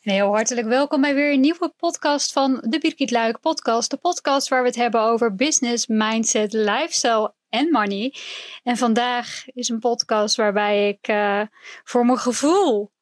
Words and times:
Heel 0.00 0.26
hartelijk 0.26 0.66
welkom 0.66 1.00
bij 1.00 1.14
weer 1.14 1.32
een 1.32 1.40
nieuwe 1.40 1.72
podcast 1.76 2.32
van 2.32 2.64
de 2.68 2.78
Birgit 2.78 3.10
Luik 3.10 3.40
podcast. 3.40 3.90
De 3.90 3.96
podcast 3.96 4.48
waar 4.48 4.62
we 4.62 4.68
het 4.68 4.76
hebben 4.76 5.00
over 5.00 5.34
business, 5.34 5.86
mindset, 5.86 6.52
lifestyle 6.52 7.34
en 7.48 7.70
money. 7.70 8.14
En 8.62 8.76
vandaag 8.76 9.44
is 9.46 9.68
een 9.68 9.78
podcast 9.78 10.36
waarbij 10.36 10.88
ik 10.88 11.08
uh, 11.08 11.42
voor 11.84 12.06
mijn 12.06 12.18
gevoel 12.18 12.92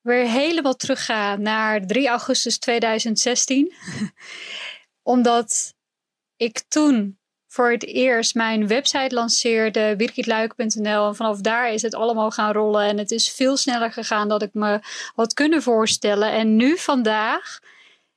weer 0.00 0.24
helemaal 0.24 0.76
terug 0.76 1.04
ga 1.04 1.36
naar 1.36 1.86
3 1.86 2.08
augustus 2.08 2.58
2016. 2.58 3.72
Omdat 5.02 5.74
ik 6.36 6.60
toen 6.68 7.19
voor 7.50 7.70
het 7.70 7.86
eerst 7.86 8.34
mijn 8.34 8.66
website 8.66 9.14
lanceerde, 9.14 9.96
birgitluik.nl. 9.96 11.06
En 11.06 11.16
vanaf 11.16 11.40
daar 11.40 11.72
is 11.72 11.82
het 11.82 11.94
allemaal 11.94 12.30
gaan 12.30 12.52
rollen. 12.52 12.82
En 12.82 12.98
het 12.98 13.10
is 13.10 13.32
veel 13.32 13.56
sneller 13.56 13.92
gegaan 13.92 14.28
dan 14.28 14.40
ik 14.40 14.54
me 14.54 14.80
had 15.14 15.34
kunnen 15.34 15.62
voorstellen. 15.62 16.32
En 16.32 16.56
nu 16.56 16.76
vandaag 16.76 17.58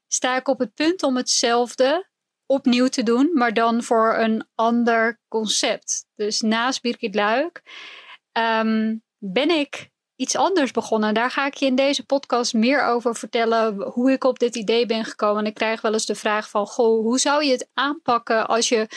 sta 0.08 0.38
ik 0.38 0.48
op 0.48 0.60
het 0.60 0.74
punt 0.74 1.04
om 1.04 1.16
hetzelfde 1.16 2.08
opnieuw 2.46 2.88
te 2.88 3.04
doen, 3.04 3.30
maar 3.34 3.54
dan 3.54 3.84
voor 3.84 4.16
een 4.18 4.48
ander 4.56 5.20
concept. 5.28 6.06
Dus 6.16 6.42
naast 6.42 6.82
Birgit 6.82 7.16
Luik 7.16 7.62
um, 8.32 9.04
ben 9.18 9.50
ik 9.50 9.90
iets 10.16 10.36
anders 10.36 10.72
begonnen. 10.72 11.14
Daar 11.14 11.32
ga 11.32 11.46
ik 11.46 11.54
je 11.54 11.66
in 11.66 11.76
deze 11.76 12.06
podcast 12.06 12.54
meer 12.54 12.84
over 12.84 13.16
vertellen 13.16 13.82
hoe 13.82 14.12
ik 14.12 14.24
op 14.24 14.40
dit 14.40 14.56
idee 14.56 14.86
ben 14.86 15.06
gekomen. 15.06 15.42
En 15.42 15.46
ik 15.50 15.54
krijg 15.54 15.82
wel 15.82 15.94
eens 15.94 16.06
de 16.06 16.16
vraag 16.16 16.50
van, 16.50 16.68
goh, 16.68 17.02
hoe 17.02 17.20
zou 17.20 17.44
je 17.44 17.52
het 17.52 17.70
aanpakken 17.74 18.48
als 18.48 18.70
je 18.70 18.88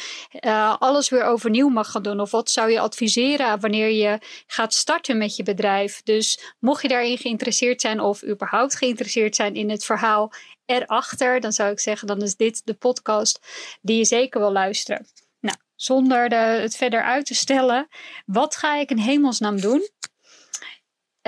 uh, 0.40 0.76
alles 0.78 1.08
weer 1.08 1.24
overnieuw 1.24 1.68
mag 1.68 1.90
gaan 1.90 2.02
doen? 2.02 2.20
Of 2.20 2.30
wat 2.30 2.50
zou 2.50 2.70
je 2.70 2.80
adviseren 2.80 3.60
wanneer 3.60 3.90
je 3.90 4.18
gaat 4.46 4.74
starten 4.74 5.18
met 5.18 5.36
je 5.36 5.42
bedrijf? 5.42 6.02
Dus 6.02 6.54
mocht 6.58 6.82
je 6.82 6.88
daarin 6.88 7.18
geïnteresseerd 7.18 7.80
zijn 7.80 8.00
of 8.00 8.24
überhaupt 8.24 8.76
geïnteresseerd 8.76 9.36
zijn 9.36 9.54
in 9.54 9.70
het 9.70 9.84
verhaal 9.84 10.32
erachter, 10.66 11.40
dan 11.40 11.52
zou 11.52 11.70
ik 11.70 11.80
zeggen, 11.80 12.06
dan 12.06 12.22
is 12.22 12.36
dit 12.36 12.62
de 12.64 12.74
podcast 12.74 13.46
die 13.80 13.96
je 13.96 14.04
zeker 14.04 14.40
wil 14.40 14.52
luisteren. 14.52 15.06
Nou, 15.40 15.56
zonder 15.74 16.28
de, 16.28 16.36
het 16.36 16.76
verder 16.76 17.02
uit 17.02 17.26
te 17.26 17.34
stellen, 17.34 17.88
wat 18.26 18.56
ga 18.56 18.76
ik 18.76 18.90
in 18.90 18.98
hemelsnaam 18.98 19.60
doen? 19.60 19.88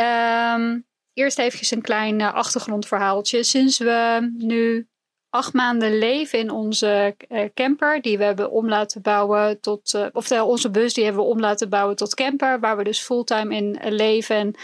Um, 0.01 0.87
eerst 1.13 1.39
even 1.39 1.77
een 1.77 1.83
klein 1.83 2.21
uh, 2.21 2.35
achtergrondverhaaltje. 2.35 3.43
Sinds 3.43 3.79
we 3.79 4.31
nu 4.37 4.89
acht 5.31 5.53
maanden 5.53 5.99
leven 5.99 6.39
in 6.39 6.51
onze 6.51 7.17
uh, 7.29 7.45
camper, 7.55 8.01
die 8.01 8.19
we 8.19 8.25
hebben 8.25 8.51
om 8.51 8.69
laten 8.69 9.03
bouwen 9.03 9.61
tot, 9.61 9.95
uh, 9.95 10.07
oftewel 10.13 10.49
onze 10.49 10.71
bus, 10.71 10.95
die 10.95 11.05
hebben 11.05 11.23
we 11.23 11.29
om 11.29 11.41
laten 11.41 11.69
bouwen 11.69 11.97
tot 11.97 12.15
camper, 12.15 12.61
waar 12.61 12.77
we 12.77 12.85
dus 12.85 13.01
fulltime 13.01 13.57
in 13.57 13.79
leven 13.95 14.37
en 14.37 14.55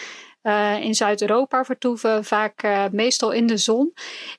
in 0.80 0.94
Zuid-Europa 0.94 1.64
vertoeven, 1.64 2.24
vaak 2.24 2.88
meestal 2.92 3.30
in 3.30 3.46
de 3.46 3.56
zon, 3.56 3.92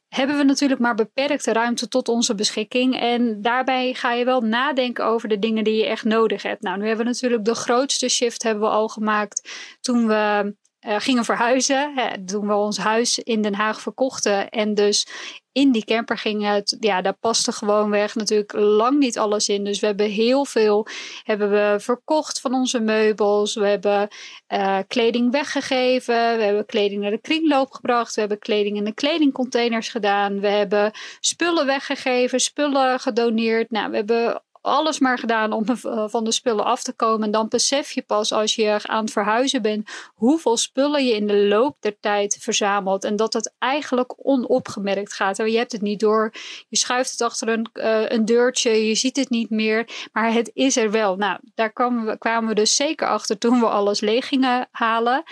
hebben 0.07 0.37
we 0.37 0.43
natuurlijk 0.43 0.81
maar 0.81 0.95
beperkte 0.95 1.53
ruimte 1.53 1.87
tot 1.87 2.07
onze 2.07 2.35
beschikking. 2.35 2.99
En 2.99 3.41
daarbij 3.41 3.93
ga 3.93 4.13
je 4.13 4.25
wel 4.25 4.41
nadenken 4.41 5.05
over 5.05 5.29
de 5.29 5.39
dingen 5.39 5.63
die 5.63 5.75
je 5.75 5.85
echt 5.85 6.03
nodig 6.03 6.43
hebt. 6.43 6.61
Nou, 6.61 6.77
nu 6.77 6.87
hebben 6.87 7.05
we 7.05 7.11
natuurlijk 7.11 7.45
de 7.45 7.55
grootste 7.55 8.09
shift 8.09 8.43
hebben 8.43 8.63
we 8.63 8.69
al 8.69 8.87
gemaakt 8.87 9.49
toen 9.81 10.07
we 10.07 10.55
uh, 10.87 10.95
gingen 10.99 11.25
verhuizen. 11.25 11.93
Hè, 11.95 12.25
toen 12.25 12.47
we 12.47 12.53
ons 12.53 12.77
huis 12.77 13.19
in 13.19 13.41
Den 13.41 13.55
Haag 13.55 13.81
verkochten. 13.81 14.49
En 14.49 14.73
dus 14.73 15.07
in 15.51 15.71
die 15.71 15.85
camper 15.85 16.17
gingen. 16.17 16.53
Het, 16.53 16.77
ja, 16.79 17.01
daar 17.01 17.17
paste 17.19 17.51
gewoon 17.51 17.89
weg 17.89 18.15
natuurlijk 18.15 18.53
lang 18.53 18.99
niet 18.99 19.17
alles 19.17 19.49
in. 19.49 19.63
Dus 19.63 19.79
we 19.79 19.85
hebben 19.85 20.09
heel 20.09 20.45
veel 20.45 20.87
hebben 21.23 21.51
we 21.51 21.75
verkocht 21.79 22.39
van 22.41 22.53
onze 22.53 22.79
meubels. 22.79 23.55
We 23.55 23.67
hebben 23.67 24.07
uh, 24.53 24.79
kleding 24.87 25.31
weggegeven. 25.31 26.37
We 26.37 26.43
hebben 26.43 26.65
kleding 26.65 27.01
naar 27.01 27.11
de 27.11 27.21
kringloop 27.21 27.71
gebracht. 27.71 28.13
We 28.13 28.19
hebben 28.19 28.39
kleding 28.39 28.77
in 28.77 28.83
de 28.83 28.93
kledingcontainers 28.93 29.89
gedaan. 29.89 30.39
We 30.39 30.47
hebben 30.47 30.91
spullen 31.19 31.65
weggegeven, 31.65 32.39
spullen 32.39 32.99
gedoneerd. 32.99 33.71
Nou, 33.71 33.89
we 33.89 33.95
hebben 33.95 34.41
alles 34.65 34.99
maar 34.99 35.19
gedaan 35.19 35.51
om 35.51 35.63
eh, 35.65 36.03
van 36.07 36.23
de 36.23 36.31
spullen 36.31 36.65
af 36.65 36.83
te 36.83 36.93
komen. 36.93 37.25
En 37.25 37.31
dan 37.31 37.47
besef 37.47 37.91
je 37.91 38.01
pas 38.01 38.31
als 38.31 38.55
je 38.55 38.79
aan 38.83 39.03
het 39.03 39.11
verhuizen 39.11 39.61
bent 39.61 39.89
hoeveel 40.13 40.57
spullen 40.57 41.05
je 41.05 41.15
in 41.15 41.27
de 41.27 41.37
loop 41.37 41.77
der 41.79 41.99
tijd 41.99 42.37
verzamelt. 42.39 43.03
En 43.03 43.15
dat 43.15 43.33
het 43.33 43.55
eigenlijk 43.59 44.13
onopgemerkt 44.17 45.13
gaat. 45.13 45.37
Je 45.37 45.57
hebt 45.57 45.71
het 45.71 45.81
niet 45.81 45.99
door. 45.99 46.33
Je 46.69 46.77
schuift 46.77 47.11
het 47.11 47.21
achter 47.21 47.47
een, 47.47 47.69
uh, 47.73 48.09
een 48.09 48.25
deurtje. 48.25 48.87
Je 48.87 48.95
ziet 48.95 49.15
het 49.15 49.29
niet 49.29 49.49
meer. 49.49 50.07
Maar 50.11 50.33
het 50.33 50.51
is 50.53 50.77
er 50.77 50.91
wel. 50.91 51.15
Nou, 51.15 51.39
daar 51.55 51.73
kwamen 51.73 52.05
we, 52.05 52.17
kwamen 52.17 52.49
we 52.49 52.55
dus 52.55 52.75
zeker 52.75 53.07
achter 53.07 53.37
toen 53.37 53.59
we 53.59 53.65
alles 53.65 53.99
leeg 53.99 54.27
gingen 54.27 54.67
halen. 54.71 55.23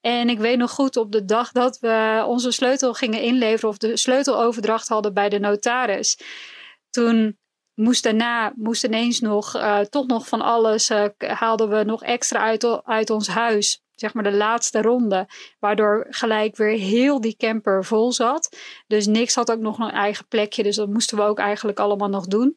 En 0.00 0.28
ik 0.28 0.38
weet 0.38 0.58
nog 0.58 0.70
goed 0.70 0.96
op 0.96 1.12
de 1.12 1.24
dag 1.24 1.52
dat 1.52 1.78
we 1.78 2.24
onze 2.26 2.50
sleutel 2.50 2.94
gingen 2.94 3.20
inleveren 3.20 3.68
of 3.68 3.78
de 3.78 3.96
sleuteloverdracht 3.96 4.88
hadden 4.88 5.14
bij 5.14 5.28
de 5.28 5.38
notaris. 5.38 6.18
Toen 6.90 7.38
moest 7.74 8.02
daarna, 8.02 8.52
moest 8.56 8.84
ineens 8.84 9.20
nog, 9.20 9.56
uh, 9.56 9.80
toch 9.80 10.06
nog 10.06 10.28
van 10.28 10.40
alles, 10.40 10.90
uh, 10.90 11.04
haalden 11.18 11.68
we 11.68 11.84
nog 11.84 12.02
extra 12.02 12.38
uit, 12.38 12.82
uit 12.84 13.10
ons 13.10 13.28
huis. 13.28 13.82
Zeg 13.94 14.14
maar 14.14 14.22
de 14.24 14.32
laatste 14.32 14.82
ronde. 14.82 15.26
Waardoor 15.58 16.06
gelijk 16.08 16.56
weer 16.56 16.78
heel 16.78 17.20
die 17.20 17.36
camper 17.36 17.84
vol 17.84 18.12
zat. 18.12 18.56
Dus 18.86 19.06
niks 19.06 19.34
had 19.34 19.52
ook 19.52 19.60
nog 19.60 19.78
een 19.78 19.90
eigen 19.90 20.26
plekje. 20.28 20.62
Dus 20.62 20.76
dat 20.76 20.88
moesten 20.88 21.16
we 21.16 21.22
ook 21.22 21.38
eigenlijk 21.38 21.78
allemaal 21.78 22.08
nog 22.08 22.26
doen. 22.26 22.56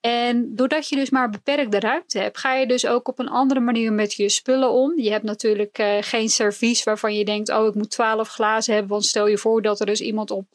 En 0.00 0.54
doordat 0.54 0.88
je 0.88 0.96
dus 0.96 1.10
maar 1.10 1.30
beperkte 1.30 1.80
ruimte 1.80 2.18
hebt, 2.18 2.38
ga 2.38 2.54
je 2.54 2.66
dus 2.66 2.86
ook 2.86 3.08
op 3.08 3.18
een 3.18 3.28
andere 3.28 3.60
manier 3.60 3.92
met 3.92 4.12
je 4.14 4.28
spullen 4.28 4.70
om. 4.70 4.98
Je 4.98 5.10
hebt 5.10 5.24
natuurlijk 5.24 5.78
uh, 5.78 5.96
geen 6.00 6.28
servies 6.28 6.84
waarvan 6.84 7.14
je 7.14 7.24
denkt: 7.24 7.50
oh, 7.50 7.66
ik 7.66 7.74
moet 7.74 7.90
twaalf 7.90 8.28
glazen 8.28 8.72
hebben. 8.72 8.92
Want 8.92 9.04
stel 9.04 9.26
je 9.26 9.38
voor 9.38 9.62
dat 9.62 9.80
er 9.80 9.86
dus 9.86 10.00
iemand 10.00 10.30
op 10.30 10.46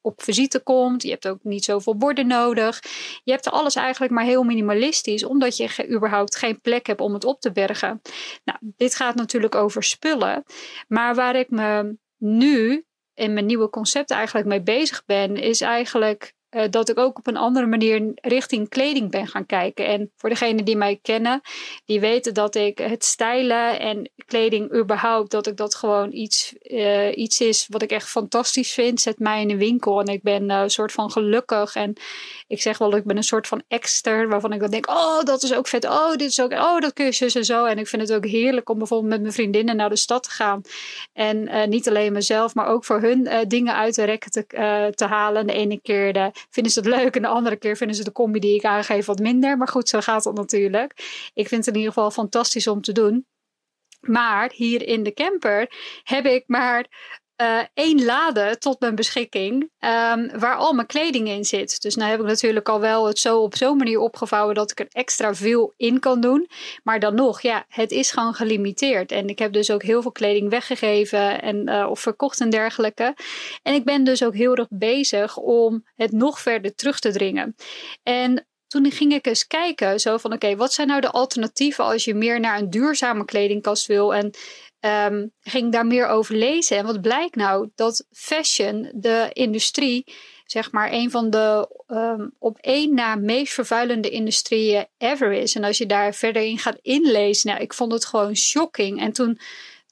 op 0.00 0.22
visite 0.22 0.60
komt. 0.60 1.02
Je 1.02 1.10
hebt 1.10 1.28
ook 1.28 1.38
niet 1.42 1.64
zoveel 1.64 1.96
borden 1.96 2.26
nodig. 2.26 2.80
Je 3.24 3.32
hebt 3.32 3.50
alles 3.50 3.74
eigenlijk 3.74 4.12
maar 4.12 4.24
heel 4.24 4.42
minimalistisch, 4.42 5.24
omdat 5.24 5.56
je 5.56 5.88
überhaupt 5.90 6.36
geen 6.36 6.60
plek 6.60 6.86
hebt 6.86 7.00
om 7.00 7.14
het 7.14 7.24
op 7.24 7.40
te 7.40 7.52
bergen. 7.52 8.00
Nou, 8.44 8.58
dit 8.60 8.94
gaat 8.94 9.14
natuurlijk 9.14 9.54
over 9.54 9.82
spullen. 9.82 10.44
Maar 10.88 11.14
waar 11.14 11.36
ik 11.36 11.50
me 11.50 11.96
nu 12.16 12.84
in 13.14 13.32
mijn 13.32 13.46
nieuwe 13.46 13.70
concept 13.70 14.10
eigenlijk 14.10 14.46
mee 14.46 14.62
bezig 14.62 15.04
ben, 15.04 15.36
is 15.36 15.60
eigenlijk 15.60 16.34
uh, 16.50 16.62
dat 16.70 16.88
ik 16.88 16.98
ook 16.98 17.18
op 17.18 17.26
een 17.26 17.36
andere 17.36 17.66
manier 17.66 18.12
richting 18.14 18.68
kleding 18.68 19.10
ben 19.10 19.26
gaan 19.26 19.46
kijken. 19.46 19.86
En 19.86 20.10
voor 20.16 20.28
degenen 20.28 20.64
die 20.64 20.76
mij 20.76 20.98
kennen, 21.02 21.40
die 21.84 22.00
weten 22.00 22.34
dat 22.34 22.54
ik 22.54 22.78
het 22.78 23.04
stijlen 23.04 23.80
en 23.80 24.10
kleding 24.26 24.74
überhaupt, 24.74 25.30
dat 25.30 25.46
ik 25.46 25.56
dat 25.56 25.74
gewoon 25.74 26.12
iets, 26.12 26.54
uh, 26.62 27.16
iets 27.16 27.40
is 27.40 27.66
wat 27.68 27.82
ik 27.82 27.90
echt 27.90 28.08
fantastisch 28.08 28.72
vind. 28.72 29.00
Zet 29.00 29.18
mij 29.18 29.40
in 29.40 29.48
de 29.48 29.56
winkel 29.56 30.00
en 30.00 30.06
ik 30.06 30.22
ben 30.22 30.50
een 30.50 30.70
soort 30.70 30.92
van 30.92 31.10
gelukkig. 31.10 31.74
En 31.74 31.92
ik 32.46 32.62
zeg 32.62 32.78
wel, 32.78 32.96
ik 32.96 33.04
ben 33.04 33.16
een 33.16 33.22
soort 33.22 33.46
van 33.46 33.62
exter, 33.68 34.28
waarvan 34.28 34.52
ik 34.52 34.60
dan 34.60 34.70
denk, 34.70 34.90
oh, 34.90 35.22
dat 35.22 35.42
is 35.42 35.54
ook 35.54 35.68
vet. 35.68 35.84
Oh, 35.84 36.10
dit 36.10 36.30
is 36.30 36.40
ook, 36.40 36.52
oh, 36.52 36.80
dat 36.80 36.92
kun 36.92 37.04
je 37.04 37.30
en 37.34 37.44
zo. 37.44 37.64
En 37.64 37.78
ik 37.78 37.86
vind 37.86 38.02
het 38.02 38.12
ook 38.12 38.26
heerlijk 38.26 38.68
om 38.68 38.78
bijvoorbeeld 38.78 39.10
met 39.10 39.20
mijn 39.20 39.32
vriendinnen 39.32 39.76
naar 39.76 39.88
de 39.88 39.96
stad 39.96 40.22
te 40.22 40.30
gaan. 40.30 40.62
En 41.12 41.68
niet 41.70 41.88
alleen 41.88 42.12
mezelf, 42.12 42.54
maar 42.54 42.66
ook 42.66 42.84
voor 42.84 43.00
hun 43.00 43.28
dingen 43.48 43.74
uit 43.74 43.94
de 43.94 44.04
rekken 44.04 44.30
te, 44.30 44.44
te 44.94 45.04
halen. 45.04 45.46
De 45.46 45.52
ene 45.52 45.80
keer 45.80 46.12
de 46.12 46.30
vinden 46.50 46.72
ze 46.72 46.80
het 46.80 46.88
leuk 46.88 47.16
en 47.16 47.22
de 47.22 47.28
andere 47.28 47.56
keer 47.56 47.76
vinden 47.76 47.96
ze 47.96 48.04
de 48.04 48.12
combi 48.12 48.38
die 48.38 48.54
ik 48.54 48.64
aangeef 48.64 49.06
wat 49.06 49.18
minder. 49.18 49.56
Maar 49.56 49.68
goed, 49.68 49.88
zo 49.88 50.00
gaat 50.00 50.24
het 50.24 50.34
natuurlijk. 50.34 50.92
Ik 51.34 51.48
vind 51.48 51.64
het 51.64 51.74
in 51.74 51.80
ieder 51.80 51.92
geval 51.92 52.10
fantastisch 52.10 52.66
om 52.66 52.80
te 52.80 52.92
doen. 52.92 53.26
Maar 54.00 54.52
hier 54.54 54.86
in 54.86 55.02
de 55.02 55.12
camper 55.12 55.72
heb 56.02 56.26
ik 56.26 56.44
maar 56.46 56.86
uh, 57.40 57.60
één 57.74 58.04
lade 58.04 58.58
tot 58.58 58.80
mijn 58.80 58.94
beschikking 58.94 59.62
um, 59.62 60.38
waar 60.38 60.56
al 60.56 60.72
mijn 60.72 60.86
kleding 60.86 61.28
in 61.28 61.44
zit. 61.44 61.82
Dus 61.82 61.94
nu 61.96 62.04
heb 62.04 62.20
ik 62.20 62.26
natuurlijk 62.26 62.68
al 62.68 62.80
wel 62.80 63.06
het 63.06 63.18
zo 63.18 63.38
op 63.38 63.56
zo'n 63.56 63.76
manier 63.76 63.98
opgevouwen 63.98 64.54
dat 64.54 64.70
ik 64.70 64.80
er 64.80 64.86
extra 64.90 65.34
veel 65.34 65.72
in 65.76 66.00
kan 66.00 66.20
doen. 66.20 66.48
Maar 66.82 67.00
dan 67.00 67.14
nog, 67.14 67.40
ja, 67.40 67.64
het 67.68 67.90
is 67.90 68.10
gewoon 68.10 68.34
gelimiteerd. 68.34 69.12
En 69.12 69.28
ik 69.28 69.38
heb 69.38 69.52
dus 69.52 69.70
ook 69.70 69.82
heel 69.82 70.02
veel 70.02 70.12
kleding 70.12 70.50
weggegeven 70.50 71.42
en, 71.42 71.68
uh, 71.68 71.86
of 71.90 72.00
verkocht 72.00 72.40
en 72.40 72.50
dergelijke. 72.50 73.16
En 73.62 73.74
ik 73.74 73.84
ben 73.84 74.04
dus 74.04 74.24
ook 74.24 74.34
heel 74.34 74.54
erg 74.54 74.68
bezig 74.70 75.36
om 75.36 75.84
het 75.96 76.12
nog 76.12 76.40
verder 76.40 76.74
terug 76.74 76.98
te 76.98 77.12
dringen. 77.12 77.54
En 78.02 78.46
toen 78.66 78.90
ging 78.90 79.12
ik 79.12 79.26
eens 79.26 79.46
kijken, 79.46 80.00
zo 80.00 80.16
van 80.16 80.32
oké, 80.32 80.56
wat 80.56 80.72
zijn 80.72 80.88
nou 80.88 81.00
de 81.00 81.10
alternatieven 81.10 81.84
als 81.84 82.04
je 82.04 82.14
meer 82.14 82.40
naar 82.40 82.58
een 82.58 82.70
duurzame 82.70 83.24
kledingkast 83.24 83.86
wil 83.86 84.14
en 84.14 84.30
um, 84.80 85.32
ging 85.40 85.72
daar 85.72 85.86
meer 85.86 86.06
over 86.06 86.34
lezen. 86.34 86.76
En 86.76 86.86
wat 86.86 87.00
blijkt 87.00 87.34
nou? 87.34 87.70
Dat 87.74 88.06
fashion, 88.12 88.90
de 88.94 89.30
industrie, 89.32 90.04
zeg 90.46 90.72
maar, 90.72 90.92
een 90.92 91.10
van 91.10 91.30
de 91.30 91.68
um, 91.88 92.34
op 92.38 92.58
één 92.60 92.94
na 92.94 93.14
meest 93.14 93.52
vervuilende 93.52 94.10
industrieën 94.10 94.86
ever 94.98 95.32
is. 95.32 95.54
En 95.54 95.64
als 95.64 95.78
je 95.78 95.86
daar 95.86 96.14
verder 96.14 96.42
in 96.42 96.58
gaat 96.58 96.78
inlezen, 96.82 97.50
nou, 97.50 97.62
ik 97.62 97.74
vond 97.74 97.92
het 97.92 98.04
gewoon 98.04 98.36
shocking. 98.36 99.00
En 99.00 99.12
toen 99.12 99.38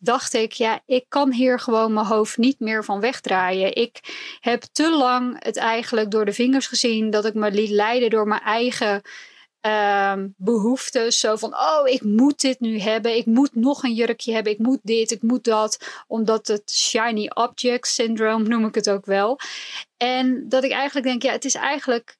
dacht 0.00 0.35
ik, 0.35 0.52
ja, 0.52 0.81
ik 0.87 1.05
kan 1.08 1.32
hier 1.32 1.61
gewoon 1.61 1.93
mijn 1.93 2.06
hoofd 2.06 2.37
niet 2.37 2.61
meer 2.61 2.84
van 2.84 3.00
wegdraaien. 3.00 3.75
Ik 3.75 4.00
heb 4.41 4.62
te 4.73 4.91
lang 4.91 5.44
het 5.44 5.56
eigenlijk 5.56 6.11
door 6.11 6.25
de 6.25 6.32
vingers 6.32 6.67
gezien 6.67 7.11
dat 7.11 7.25
ik 7.25 7.34
me 7.34 7.50
liet 7.50 7.70
leiden 7.70 8.11
door 8.11 8.29
mijn 8.29 8.43
eigen 8.43 9.02
um, 9.60 10.34
behoeftes. 10.37 11.20
Zo 11.20 11.37
van, 11.37 11.55
oh, 11.55 11.88
ik 11.88 12.02
moet 12.02 12.40
dit 12.40 12.60
nu 12.60 12.78
hebben. 12.78 13.16
Ik 13.16 13.26
moet 13.26 13.55
nog 13.55 13.82
een 13.82 13.94
jurkje 13.94 14.32
hebben. 14.32 14.52
Ik 14.52 14.58
moet 14.58 14.81
dit, 14.82 15.10
ik 15.10 15.22
moet 15.22 15.44
dat. 15.44 16.02
Omdat 16.06 16.46
het 16.46 16.70
shiny 16.70 17.31
object 17.34 17.88
syndrome 17.88 18.49
noem 18.49 18.66
ik 18.66 18.75
het 18.75 18.90
ook 18.90 19.06
wel. 19.06 19.38
En 19.96 20.49
dat 20.49 20.64
ik 20.64 20.70
eigenlijk 20.70 21.06
denk, 21.06 21.22
ja, 21.22 21.32
het 21.32 21.44
is 21.44 21.55
eigenlijk 21.55 22.19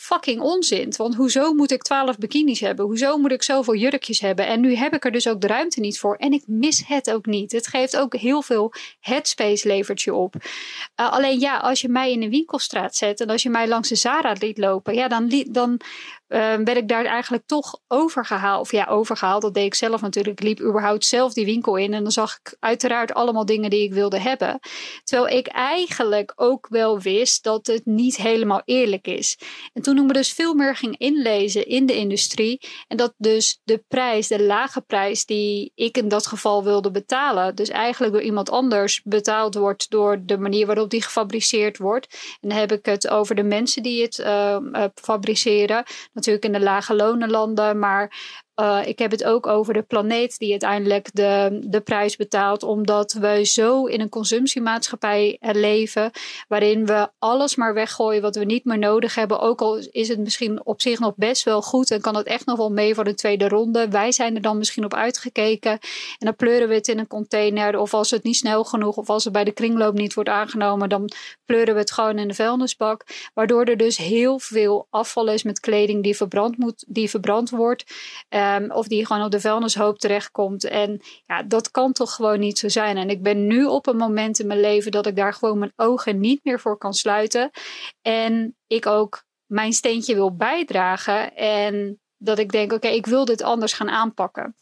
fucking 0.00 0.40
onzin. 0.40 0.92
Want 0.96 1.14
hoezo 1.14 1.52
moet 1.52 1.70
ik 1.70 1.82
twaalf 1.82 2.18
bikinis 2.18 2.60
hebben? 2.60 2.84
Hoezo 2.84 3.18
moet 3.18 3.32
ik 3.32 3.42
zoveel 3.42 3.74
jurkjes 3.74 4.20
hebben? 4.20 4.46
En 4.46 4.60
nu 4.60 4.74
heb 4.74 4.94
ik 4.94 5.04
er 5.04 5.12
dus 5.12 5.28
ook 5.28 5.40
de 5.40 5.46
ruimte 5.46 5.80
niet 5.80 5.98
voor. 5.98 6.16
En 6.16 6.32
ik 6.32 6.42
mis 6.46 6.82
het 6.86 7.10
ook 7.10 7.26
niet. 7.26 7.52
Het 7.52 7.66
geeft 7.66 7.96
ook 7.96 8.16
heel 8.16 8.42
veel 8.42 8.72
headspace 9.00 9.68
levert 9.68 10.02
je 10.02 10.14
op. 10.14 10.34
Uh, 10.40 11.12
alleen 11.12 11.40
ja, 11.40 11.56
als 11.56 11.80
je 11.80 11.88
mij 11.88 12.12
in 12.12 12.22
een 12.22 12.30
winkelstraat 12.30 12.96
zet 12.96 13.20
en 13.20 13.28
als 13.28 13.42
je 13.42 13.50
mij 13.50 13.68
langs 13.68 13.88
de 13.88 13.94
Zara 13.94 14.34
liet 14.38 14.58
lopen, 14.58 14.94
ja, 14.94 15.08
dan, 15.08 15.44
dan 15.48 15.80
uh, 16.30 16.38
werd 16.38 16.76
ik 16.76 16.88
daar 16.88 17.04
eigenlijk 17.04 17.42
toch 17.46 17.78
overgehaald. 17.88 18.60
Of 18.60 18.72
ja, 18.72 18.86
overgehaald, 18.86 19.42
dat 19.42 19.54
deed 19.54 19.64
ik 19.64 19.74
zelf 19.74 20.00
natuurlijk. 20.00 20.40
Ik 20.40 20.46
liep 20.46 20.60
überhaupt 20.60 21.04
zelf 21.04 21.32
die 21.32 21.44
winkel 21.44 21.76
in 21.76 21.94
en 21.94 22.02
dan 22.02 22.12
zag 22.12 22.38
ik 22.42 22.56
uiteraard 22.60 23.14
allemaal 23.14 23.44
dingen 23.44 23.70
die 23.70 23.82
ik 23.82 23.92
wilde 23.92 24.18
hebben. 24.18 24.60
Terwijl 25.04 25.36
ik 25.38 25.46
eigenlijk 25.46 26.32
ook 26.36 26.66
wel 26.68 27.00
wist 27.00 27.42
dat 27.42 27.66
het 27.66 27.86
niet 27.86 28.16
helemaal 28.16 28.62
eerlijk 28.64 29.06
is. 29.06 29.38
En 29.72 29.82
toen 29.82 29.98
ik 29.98 30.04
me 30.04 30.12
dus 30.12 30.32
veel 30.32 30.54
meer 30.54 30.76
ging 30.76 30.98
inlezen 30.98 31.66
in 31.66 31.86
de 31.86 31.94
industrie 31.94 32.60
en 32.88 32.96
dat 32.96 33.14
dus 33.16 33.60
de 33.64 33.84
prijs, 33.88 34.28
de 34.28 34.42
lage 34.42 34.80
prijs 34.80 35.24
die 35.24 35.72
ik 35.74 35.96
in 35.96 36.08
dat 36.08 36.26
geval 36.26 36.64
wilde 36.64 36.90
betalen, 36.90 37.54
dus 37.54 37.68
eigenlijk 37.68 38.12
door 38.12 38.22
iemand 38.22 38.50
anders 38.50 39.02
betaald 39.02 39.54
wordt 39.54 39.90
door 39.90 40.22
de 40.24 40.38
manier 40.38 40.66
waarop 40.66 40.90
die 40.90 41.02
gefabriceerd 41.02 41.78
wordt. 41.78 42.06
En 42.40 42.48
dan 42.48 42.58
heb 42.58 42.72
ik 42.72 42.86
het 42.86 43.08
over 43.08 43.34
de 43.34 43.42
mensen 43.42 43.82
die 43.82 44.02
het 44.02 44.18
uh, 44.18 44.56
uh, 44.72 44.84
fabriceren 44.94 45.84
natuurlijk 46.20 46.44
in 46.44 46.52
de 46.52 46.60
lage 46.60 46.94
lonenlanden, 46.94 47.78
maar 47.78 48.12
uh, 48.60 48.80
ik 48.84 48.98
heb 48.98 49.10
het 49.10 49.24
ook 49.24 49.46
over 49.46 49.74
de 49.74 49.82
planeet 49.82 50.38
die 50.38 50.50
uiteindelijk 50.50 51.08
de, 51.12 51.58
de 51.62 51.80
prijs 51.80 52.16
betaalt, 52.16 52.62
omdat 52.62 53.12
we 53.12 53.44
zo 53.44 53.84
in 53.84 54.00
een 54.00 54.08
consumptiemaatschappij 54.08 55.38
leven, 55.40 56.10
waarin 56.48 56.86
we 56.86 57.08
alles 57.18 57.56
maar 57.56 57.74
weggooien 57.74 58.22
wat 58.22 58.36
we 58.36 58.44
niet 58.44 58.64
meer 58.64 58.78
nodig 58.78 59.14
hebben. 59.14 59.40
Ook 59.40 59.60
al 59.60 59.76
is 59.90 60.08
het 60.08 60.18
misschien 60.18 60.66
op 60.66 60.80
zich 60.80 60.98
nog 60.98 61.12
best 61.16 61.44
wel 61.44 61.62
goed 61.62 61.90
en 61.90 62.00
kan 62.00 62.16
het 62.16 62.26
echt 62.26 62.46
nog 62.46 62.56
wel 62.56 62.70
mee 62.70 62.94
voor 62.94 63.04
de 63.04 63.14
tweede 63.14 63.48
ronde. 63.48 63.88
Wij 63.88 64.12
zijn 64.12 64.34
er 64.34 64.42
dan 64.42 64.58
misschien 64.58 64.84
op 64.84 64.94
uitgekeken 64.94 65.70
en 65.70 65.78
dan 66.18 66.36
pleuren 66.36 66.68
we 66.68 66.74
het 66.74 66.88
in 66.88 66.98
een 66.98 67.06
container. 67.06 67.78
Of 67.78 67.94
als 67.94 68.10
het 68.10 68.22
niet 68.22 68.36
snel 68.36 68.64
genoeg 68.64 68.96
of 68.96 69.08
als 69.08 69.24
het 69.24 69.32
bij 69.32 69.44
de 69.44 69.52
kringloop 69.52 69.94
niet 69.94 70.14
wordt 70.14 70.30
aangenomen, 70.30 70.88
dan 70.88 71.10
pleuren 71.44 71.74
we 71.74 71.80
het 71.80 71.92
gewoon 71.92 72.18
in 72.18 72.28
de 72.28 72.34
vuilnisbak. 72.34 73.04
Waardoor 73.34 73.64
er 73.64 73.76
dus 73.76 73.96
heel 73.96 74.38
veel 74.38 74.86
afval 74.90 75.28
is 75.28 75.42
met 75.42 75.60
kleding 75.60 76.02
die 76.02 76.16
verbrand, 76.16 76.58
moet, 76.58 76.84
die 76.88 77.10
verbrand 77.10 77.50
wordt. 77.50 77.84
Uh, 78.30 78.49
Um, 78.56 78.70
of 78.70 78.86
die 78.86 79.06
gewoon 79.06 79.24
op 79.24 79.30
de 79.30 79.40
vuilnishoop 79.40 79.98
terechtkomt. 79.98 80.64
En 80.64 81.00
ja, 81.26 81.42
dat 81.42 81.70
kan 81.70 81.92
toch 81.92 82.14
gewoon 82.14 82.40
niet 82.40 82.58
zo 82.58 82.68
zijn. 82.68 82.96
En 82.96 83.10
ik 83.10 83.22
ben 83.22 83.46
nu 83.46 83.64
op 83.64 83.86
een 83.86 83.96
moment 83.96 84.38
in 84.38 84.46
mijn 84.46 84.60
leven 84.60 84.90
dat 84.90 85.06
ik 85.06 85.16
daar 85.16 85.34
gewoon 85.34 85.58
mijn 85.58 85.72
ogen 85.76 86.20
niet 86.20 86.44
meer 86.44 86.60
voor 86.60 86.78
kan 86.78 86.94
sluiten. 86.94 87.50
En 88.02 88.56
ik 88.66 88.86
ook 88.86 89.24
mijn 89.46 89.72
steentje 89.72 90.14
wil 90.14 90.36
bijdragen. 90.36 91.36
En 91.36 92.00
dat 92.16 92.38
ik 92.38 92.52
denk, 92.52 92.72
oké, 92.72 92.88
ik 92.88 93.06
wil 93.06 93.24
dit 93.24 93.42
anders 93.42 93.72
gaan 93.72 93.90
aanpakken. 93.90 94.56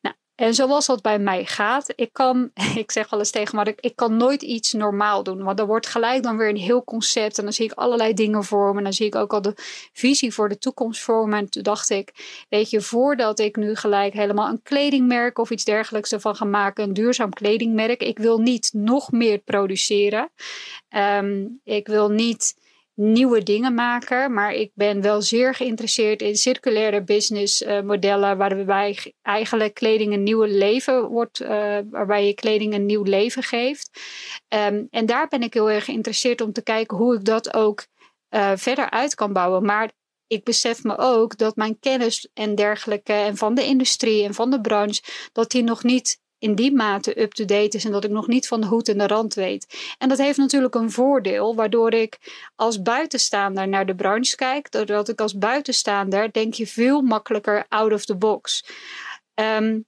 Nou, 0.00 0.14
en 0.40 0.54
zoals 0.54 0.86
dat 0.86 1.02
bij 1.02 1.18
mij 1.18 1.44
gaat, 1.44 1.92
ik 1.96 2.12
kan, 2.12 2.50
ik 2.74 2.90
zeg 2.90 3.10
wel 3.10 3.18
eens 3.18 3.30
tegen 3.30 3.56
maar 3.56 3.72
ik, 3.80 3.92
kan 3.94 4.16
nooit 4.16 4.42
iets 4.42 4.72
normaal 4.72 5.22
doen. 5.22 5.42
Want 5.42 5.58
er 5.58 5.66
wordt 5.66 5.86
gelijk 5.86 6.22
dan 6.22 6.36
weer 6.36 6.48
een 6.48 6.56
heel 6.56 6.84
concept 6.84 7.38
en 7.38 7.44
dan 7.44 7.52
zie 7.52 7.64
ik 7.64 7.72
allerlei 7.72 8.14
dingen 8.14 8.44
voor 8.44 8.72
me. 8.72 8.78
En 8.78 8.84
dan 8.84 8.92
zie 8.92 9.06
ik 9.06 9.14
ook 9.14 9.32
al 9.32 9.42
de 9.42 9.54
visie 9.92 10.32
voor 10.32 10.48
de 10.48 10.58
toekomst 10.58 11.00
voor 11.00 11.28
me. 11.28 11.36
En 11.36 11.50
toen 11.50 11.62
dacht 11.62 11.90
ik, 11.90 12.12
weet 12.48 12.70
je, 12.70 12.80
voordat 12.80 13.38
ik 13.38 13.56
nu 13.56 13.74
gelijk 13.74 14.12
helemaal 14.12 14.48
een 14.48 14.62
kledingmerk 14.62 15.38
of 15.38 15.50
iets 15.50 15.64
dergelijks 15.64 16.12
ervan 16.12 16.36
ga 16.36 16.44
maken, 16.44 16.84
een 16.84 16.94
duurzaam 16.94 17.32
kledingmerk. 17.32 18.02
Ik 18.02 18.18
wil 18.18 18.38
niet 18.38 18.70
nog 18.72 19.10
meer 19.10 19.38
produceren. 19.38 20.30
Um, 20.96 21.60
ik 21.64 21.86
wil 21.86 22.08
niet 22.08 22.54
nieuwe 22.94 23.42
dingen 23.42 23.74
maken. 23.74 24.32
Maar 24.32 24.54
ik 24.54 24.70
ben 24.74 25.00
wel 25.00 25.22
zeer 25.22 25.54
geïnteresseerd 25.54 26.22
in 26.22 26.36
circulaire 26.36 27.02
business 27.02 27.62
uh, 27.62 27.80
modellen. 27.80 28.36
Waarbij 28.36 29.14
eigenlijk 29.22 29.74
kleding 29.74 30.12
een 30.12 30.22
nieuw 30.22 30.42
leven 30.42 31.08
wordt. 31.08 31.40
Uh, 31.40 31.78
waarbij 31.90 32.26
je 32.26 32.34
kleding 32.34 32.74
een 32.74 32.86
nieuw 32.86 33.02
leven 33.02 33.42
geeft. 33.42 34.00
Um, 34.48 34.86
en 34.90 35.06
daar 35.06 35.28
ben 35.28 35.42
ik 35.42 35.54
heel 35.54 35.70
erg 35.70 35.84
geïnteresseerd 35.84 36.40
om 36.40 36.52
te 36.52 36.62
kijken 36.62 36.96
hoe 36.96 37.14
ik 37.14 37.24
dat 37.24 37.54
ook 37.54 37.86
uh, 38.30 38.52
verder 38.54 38.90
uit 38.90 39.14
kan 39.14 39.32
bouwen. 39.32 39.64
Maar 39.64 39.90
ik 40.26 40.44
besef 40.44 40.82
me 40.82 40.98
ook 40.98 41.36
dat 41.36 41.56
mijn 41.56 41.78
kennis 41.78 42.28
en 42.34 42.54
dergelijke 42.54 43.12
en 43.12 43.36
van 43.36 43.54
de 43.54 43.64
industrie 43.64 44.24
en 44.24 44.34
van 44.34 44.50
de 44.50 44.60
branche, 44.60 45.02
dat 45.32 45.50
die 45.50 45.62
nog 45.62 45.82
niet 45.82 46.20
in 46.40 46.54
die 46.54 46.72
mate 46.72 47.20
up-to-date 47.20 47.76
is 47.76 47.84
en 47.84 47.92
dat 47.92 48.04
ik 48.04 48.10
nog 48.10 48.26
niet 48.26 48.48
van 48.48 48.60
de 48.60 48.66
hoed 48.66 48.88
en 48.88 48.98
de 48.98 49.06
rand 49.06 49.34
weet. 49.34 49.94
En 49.98 50.08
dat 50.08 50.18
heeft 50.18 50.38
natuurlijk 50.38 50.74
een 50.74 50.90
voordeel, 50.90 51.54
waardoor 51.54 51.94
ik 51.94 52.18
als 52.56 52.82
buitenstaander 52.82 53.68
naar 53.68 53.86
de 53.86 53.94
branche 53.94 54.36
kijk. 54.36 54.70
Doordat 54.70 55.08
ik 55.08 55.20
als 55.20 55.38
buitenstaander 55.38 56.32
denk 56.32 56.54
je 56.54 56.66
veel 56.66 57.00
makkelijker 57.00 57.64
out 57.68 57.92
of 57.92 58.04
the 58.04 58.16
box. 58.16 58.64
Um, 59.34 59.84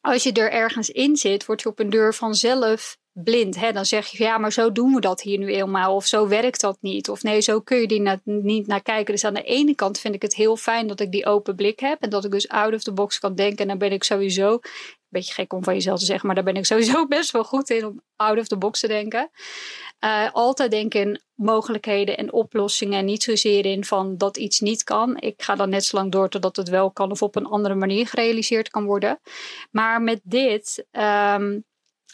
als 0.00 0.22
je 0.22 0.32
er 0.32 0.52
ergens 0.52 0.90
in 0.90 1.16
zit, 1.16 1.46
word 1.46 1.62
je 1.62 1.68
op 1.68 1.78
een 1.78 1.90
deur 1.90 2.14
vanzelf 2.14 2.96
blind. 3.12 3.56
Hè? 3.56 3.72
Dan 3.72 3.86
zeg 3.86 4.06
je, 4.06 4.22
ja, 4.22 4.38
maar 4.38 4.52
zo 4.52 4.72
doen 4.72 4.94
we 4.94 5.00
dat 5.00 5.22
hier 5.22 5.38
nu 5.38 5.54
eenmaal. 5.54 5.94
Of 5.94 6.06
zo 6.06 6.28
werkt 6.28 6.60
dat 6.60 6.78
niet. 6.80 7.08
Of 7.08 7.22
nee, 7.22 7.40
zo 7.40 7.60
kun 7.60 7.80
je 7.80 7.86
die 7.86 8.20
niet 8.24 8.66
naar 8.66 8.82
kijken. 8.82 9.14
Dus 9.14 9.24
aan 9.24 9.34
de 9.34 9.42
ene 9.42 9.74
kant 9.74 9.98
vind 9.98 10.14
ik 10.14 10.22
het 10.22 10.34
heel 10.34 10.56
fijn 10.56 10.86
dat 10.86 11.00
ik 11.00 11.10
die 11.10 11.26
open 11.26 11.56
blik 11.56 11.80
heb. 11.80 12.02
En 12.02 12.10
dat 12.10 12.24
ik 12.24 12.30
dus 12.30 12.48
out 12.48 12.74
of 12.74 12.82
the 12.82 12.92
box 12.92 13.18
kan 13.18 13.34
denken. 13.34 13.58
En 13.58 13.68
dan 13.68 13.78
ben 13.78 13.92
ik 13.92 14.04
sowieso 14.04 14.60
beetje 15.14 15.34
gek 15.34 15.52
om 15.52 15.64
van 15.64 15.74
jezelf 15.74 15.98
te 15.98 16.04
zeggen, 16.04 16.26
maar 16.26 16.34
daar 16.34 16.44
ben 16.44 16.56
ik 16.56 16.66
sowieso 16.66 17.06
best 17.16 17.30
wel 17.30 17.44
goed 17.44 17.70
in 17.70 17.86
om 17.86 18.02
out 18.16 18.38
of 18.38 18.46
the 18.46 18.56
box 18.56 18.80
te 18.80 18.86
denken. 18.86 19.30
Uh, 20.04 20.28
altijd 20.32 20.70
denken 20.70 21.00
in 21.00 21.20
mogelijkheden 21.34 22.16
en 22.16 22.32
oplossingen 22.32 22.98
en 22.98 23.04
niet 23.04 23.22
zozeer 23.22 23.66
in 23.66 23.84
van 23.84 24.16
dat 24.16 24.36
iets 24.36 24.60
niet 24.60 24.84
kan. 24.84 25.20
Ik 25.20 25.42
ga 25.42 25.54
dan 25.54 25.68
net 25.68 25.84
zo 25.84 25.96
lang 25.96 26.12
door 26.12 26.28
totdat 26.28 26.56
het 26.56 26.68
wel 26.68 26.90
kan 26.90 27.10
of 27.10 27.22
op 27.22 27.36
een 27.36 27.46
andere 27.46 27.74
manier 27.74 28.06
gerealiseerd 28.06 28.68
kan 28.68 28.84
worden. 28.84 29.20
Maar 29.70 30.02
met 30.02 30.20
dit, 30.22 30.86
um, 30.92 31.64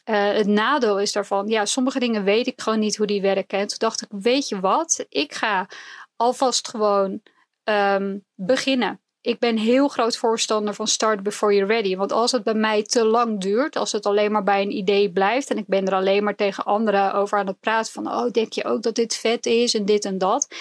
uh, 0.05 0.33
het 0.33 0.47
nadeel 0.47 1.01
is 1.01 1.13
daarvan, 1.13 1.49
ja, 1.49 1.65
sommige 1.65 1.99
dingen 1.99 2.25
weet 2.25 2.47
ik 2.47 2.61
gewoon 2.61 2.79
niet 2.79 2.97
hoe 2.97 3.07
die 3.07 3.21
werken. 3.21 3.59
En 3.59 3.67
toen 3.67 3.79
dacht 3.79 4.03
ik, 4.03 4.09
weet 4.11 4.49
je 4.49 4.61
wat, 4.61 5.07
ik 5.09 5.35
ga 5.35 5.69
alvast 6.17 6.69
gewoon 6.69 7.21
um, 7.65 8.25
beginnen 8.35 9.01
ik 9.23 9.39
ben 9.39 9.57
heel 9.57 9.89
groot 9.89 10.17
voorstander 10.17 10.75
van 10.75 10.87
start 10.87 11.23
before 11.23 11.55
you're 11.55 11.73
ready. 11.73 11.97
Want 11.97 12.13
als 12.13 12.33
het 12.33 12.45
bij 12.45 12.55
mij 12.55 12.83
te 12.83 13.05
lang 13.05 13.41
duurt, 13.41 13.77
als 13.77 13.93
het 13.93 14.07
alleen 14.07 14.33
maar 14.33 14.43
bij 14.43 14.63
een 14.63 14.77
idee 14.77 15.13
blijft 15.13 15.51
en 15.51 15.59
ik 15.59 15.67
ben 15.67 15.87
er 15.87 15.95
alleen 15.95 16.25
maar 16.25 16.37
tegen 16.37 16.65
anderen 16.65 17.15
over 17.15 17.39
aan 17.39 17.47
het 17.47 17.61
praten 17.61 17.93
van, 17.93 18.07
oh, 18.07 18.31
denk 18.31 18.53
je 18.53 18.65
ook 18.65 18.83
dat 18.83 18.95
dit 18.95 19.17
vet 19.17 19.47
is 19.47 19.75
en 19.75 19.85
dit 19.85 20.05
en 20.05 20.19
dat. 20.19 20.55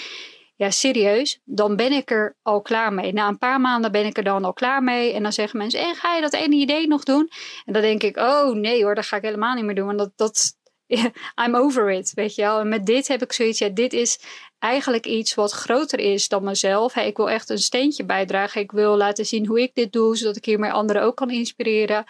Ja, 0.56 0.70
serieus, 0.70 1.40
dan 1.44 1.76
ben 1.76 1.92
ik 1.92 2.12
er 2.12 2.36
al 2.42 2.62
klaar 2.62 2.94
mee. 2.94 3.14
Na 3.14 3.28
een 3.28 3.38
paar 3.38 3.62
maanden 3.62 3.92
ben 3.92 4.06
ik 4.06 4.18
er 4.18 4.24
dan 4.24 4.46
al 4.46 4.54
klaar 4.54 4.84
mee. 4.84 5.14
En 5.14 5.24
dan 5.24 5.34
zeggen 5.34 5.58
mensen, 5.58 5.80
en 5.80 5.96
ga 5.96 6.16
je 6.16 6.22
dat 6.22 6.34
ene 6.34 6.56
idee 6.56 6.88
nog 6.88 7.04
doen? 7.04 7.30
En 7.66 7.74
dan 7.74 7.82
denk 7.82 8.04
ik, 8.04 8.18
oh 8.18 8.56
nee 8.56 8.84
hoor, 8.84 8.96
dat 8.96 9.06
ga 9.06 9.18
ik 9.18 9.24
helemaal 9.24 9.56
niet 9.56 9.64
meer 9.64 9.76
doen. 9.76 9.86
Want 9.86 9.98
dat, 9.98 10.12
dat, 10.16 10.58
I'm 11.46 11.56
over 11.56 11.92
it, 11.92 12.14
weet 12.14 12.36
je 12.36 12.42
wel. 12.42 12.60
En 12.60 12.70
met 12.70 12.86
dit 12.86 13.08
heb 13.08 13.22
ik 13.22 13.34
zoiets, 13.34 13.60
ja, 13.60 13.70
dit 13.70 13.94
is 13.94 14.20
eigenlijk 14.60 15.06
iets 15.06 15.34
wat 15.34 15.52
groter 15.52 16.00
is 16.00 16.28
dan 16.28 16.44
mezelf. 16.44 16.96
ik 16.96 17.18
wil 17.18 17.30
echt 17.30 17.50
een 17.50 17.58
steentje 17.58 18.06
bijdragen. 18.06 18.62
Ik 18.62 18.72
wil 18.72 18.98
laten 18.98 19.26
zien 19.26 19.46
hoe 19.46 19.62
ik 19.62 19.72
dit 19.74 19.92
doe, 19.94 20.18
zodat 20.18 20.36
ik 20.36 20.46
hiermee 20.46 20.72
anderen 20.72 21.02
ook 21.02 21.16
kan 21.16 21.30
inspireren. 21.30 22.04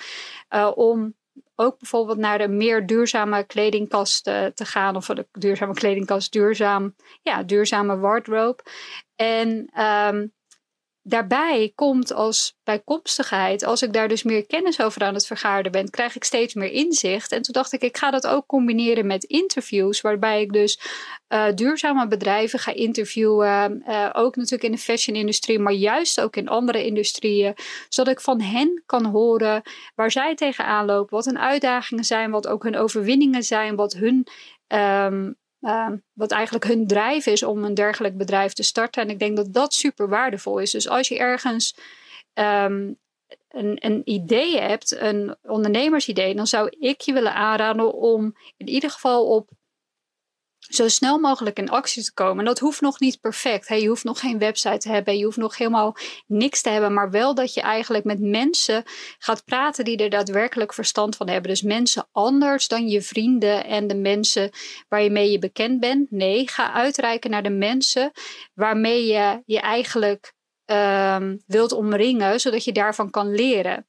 Uh, 0.49 0.71
om 0.75 1.13
ook 1.55 1.79
bijvoorbeeld 1.79 2.17
naar 2.17 2.41
een 2.41 2.57
meer 2.57 2.85
duurzame 2.85 3.43
kledingkast 3.43 4.27
uh, 4.27 4.45
te 4.45 4.65
gaan. 4.65 4.95
Of 4.95 5.05
de 5.05 5.27
duurzame 5.31 5.73
kledingkast, 5.73 6.31
duurzaam, 6.31 6.95
ja, 7.21 7.43
duurzame 7.43 7.97
wardrobe. 7.97 8.63
En 9.15 9.69
um, 9.83 10.33
daarbij 11.09 11.71
komt 11.75 12.13
als 12.13 12.57
bijkomstigheid, 12.63 13.63
als 13.63 13.81
ik 13.81 13.93
daar 13.93 14.07
dus 14.07 14.23
meer 14.23 14.45
kennis 14.45 14.81
over 14.81 15.01
aan 15.03 15.13
het 15.13 15.25
vergaarden 15.25 15.71
ben, 15.71 15.89
krijg 15.89 16.15
ik 16.15 16.23
steeds 16.23 16.53
meer 16.53 16.71
inzicht. 16.71 17.31
En 17.31 17.41
toen 17.41 17.53
dacht 17.53 17.73
ik, 17.73 17.81
ik 17.81 17.97
ga 17.97 18.11
dat 18.11 18.27
ook 18.27 18.45
combineren 18.45 19.07
met 19.07 19.23
interviews, 19.23 20.01
waarbij 20.01 20.41
ik 20.41 20.53
dus 20.53 20.79
uh, 21.29 21.45
duurzame 21.55 22.07
bedrijven 22.07 22.59
ga 22.59 22.73
interviewen. 22.73 23.83
Uh, 23.87 24.09
ook 24.13 24.35
natuurlijk 24.35 24.63
in 24.63 24.71
de 24.71 24.77
fashion-industrie, 24.77 25.59
maar 25.59 25.73
juist 25.73 26.21
ook 26.21 26.35
in 26.35 26.47
andere 26.47 26.85
industrieën. 26.85 27.55
Zodat 27.89 28.13
ik 28.13 28.21
van 28.21 28.41
hen 28.41 28.83
kan 28.85 29.05
horen 29.05 29.61
waar 29.95 30.11
zij 30.11 30.35
tegenaan 30.35 30.85
lopen, 30.85 31.15
wat 31.15 31.25
hun 31.25 31.39
uitdagingen 31.39 32.03
zijn, 32.03 32.31
wat 32.31 32.47
ook 32.47 32.63
hun 32.63 32.77
overwinningen 32.77 33.43
zijn, 33.43 33.75
wat 33.75 33.93
hun 33.93 34.27
um, 34.67 35.37
uh, 35.61 35.91
wat 36.13 36.31
eigenlijk 36.31 36.65
hun 36.65 36.87
drijf 36.87 37.25
is 37.25 37.43
om 37.43 37.63
een 37.63 37.73
dergelijk 37.73 38.17
bedrijf 38.17 38.53
te 38.53 38.63
starten. 38.63 39.01
En 39.01 39.09
ik 39.09 39.19
denk 39.19 39.35
dat 39.35 39.53
dat 39.53 39.73
super 39.73 40.09
waardevol 40.09 40.59
is. 40.59 40.71
Dus 40.71 40.89
als 40.89 41.07
je 41.07 41.17
ergens 41.17 41.75
um, 42.33 42.97
een, 43.49 43.77
een 43.79 44.01
idee 44.03 44.59
hebt, 44.59 44.95
een 44.99 45.35
ondernemersidee, 45.41 46.35
dan 46.35 46.47
zou 46.47 46.69
ik 46.79 47.01
je 47.01 47.13
willen 47.13 47.33
aanraden 47.33 47.93
om 47.93 48.35
in 48.57 48.67
ieder 48.67 48.89
geval 48.89 49.25
op 49.25 49.49
zo 50.69 50.87
snel 50.87 51.19
mogelijk 51.19 51.57
in 51.57 51.69
actie 51.69 52.03
te 52.03 52.13
komen. 52.13 52.39
En 52.39 52.45
dat 52.45 52.59
hoeft 52.59 52.81
nog 52.81 52.99
niet 52.99 53.19
perfect. 53.19 53.67
Hey, 53.67 53.81
je 53.81 53.87
hoeft 53.87 54.03
nog 54.03 54.19
geen 54.19 54.39
website 54.39 54.77
te 54.77 54.89
hebben. 54.89 55.17
Je 55.17 55.23
hoeft 55.23 55.37
nog 55.37 55.57
helemaal 55.57 55.95
niks 56.27 56.61
te 56.61 56.69
hebben. 56.69 56.93
Maar 56.93 57.11
wel 57.11 57.35
dat 57.35 57.53
je 57.53 57.61
eigenlijk 57.61 58.03
met 58.03 58.19
mensen 58.19 58.83
gaat 59.17 59.45
praten 59.45 59.85
die 59.85 59.97
er 59.97 60.09
daadwerkelijk 60.09 60.73
verstand 60.73 61.15
van 61.15 61.29
hebben. 61.29 61.49
Dus 61.49 61.61
mensen 61.61 62.07
anders 62.11 62.67
dan 62.67 62.87
je 62.87 63.01
vrienden 63.01 63.65
en 63.65 63.87
de 63.87 63.95
mensen 63.95 64.49
waar 64.87 65.01
je 65.01 65.09
mee 65.09 65.31
je 65.31 65.39
bekend 65.39 65.79
bent. 65.79 66.11
Nee, 66.11 66.49
ga 66.49 66.73
uitreiken 66.73 67.29
naar 67.29 67.43
de 67.43 67.49
mensen 67.49 68.11
waarmee 68.53 69.05
je 69.05 69.41
je 69.45 69.59
eigenlijk 69.59 70.33
ehm, 70.65 71.37
wilt 71.45 71.71
omringen, 71.71 72.39
zodat 72.39 72.63
je 72.63 72.71
daarvan 72.71 73.09
kan 73.09 73.35
leren. 73.35 73.87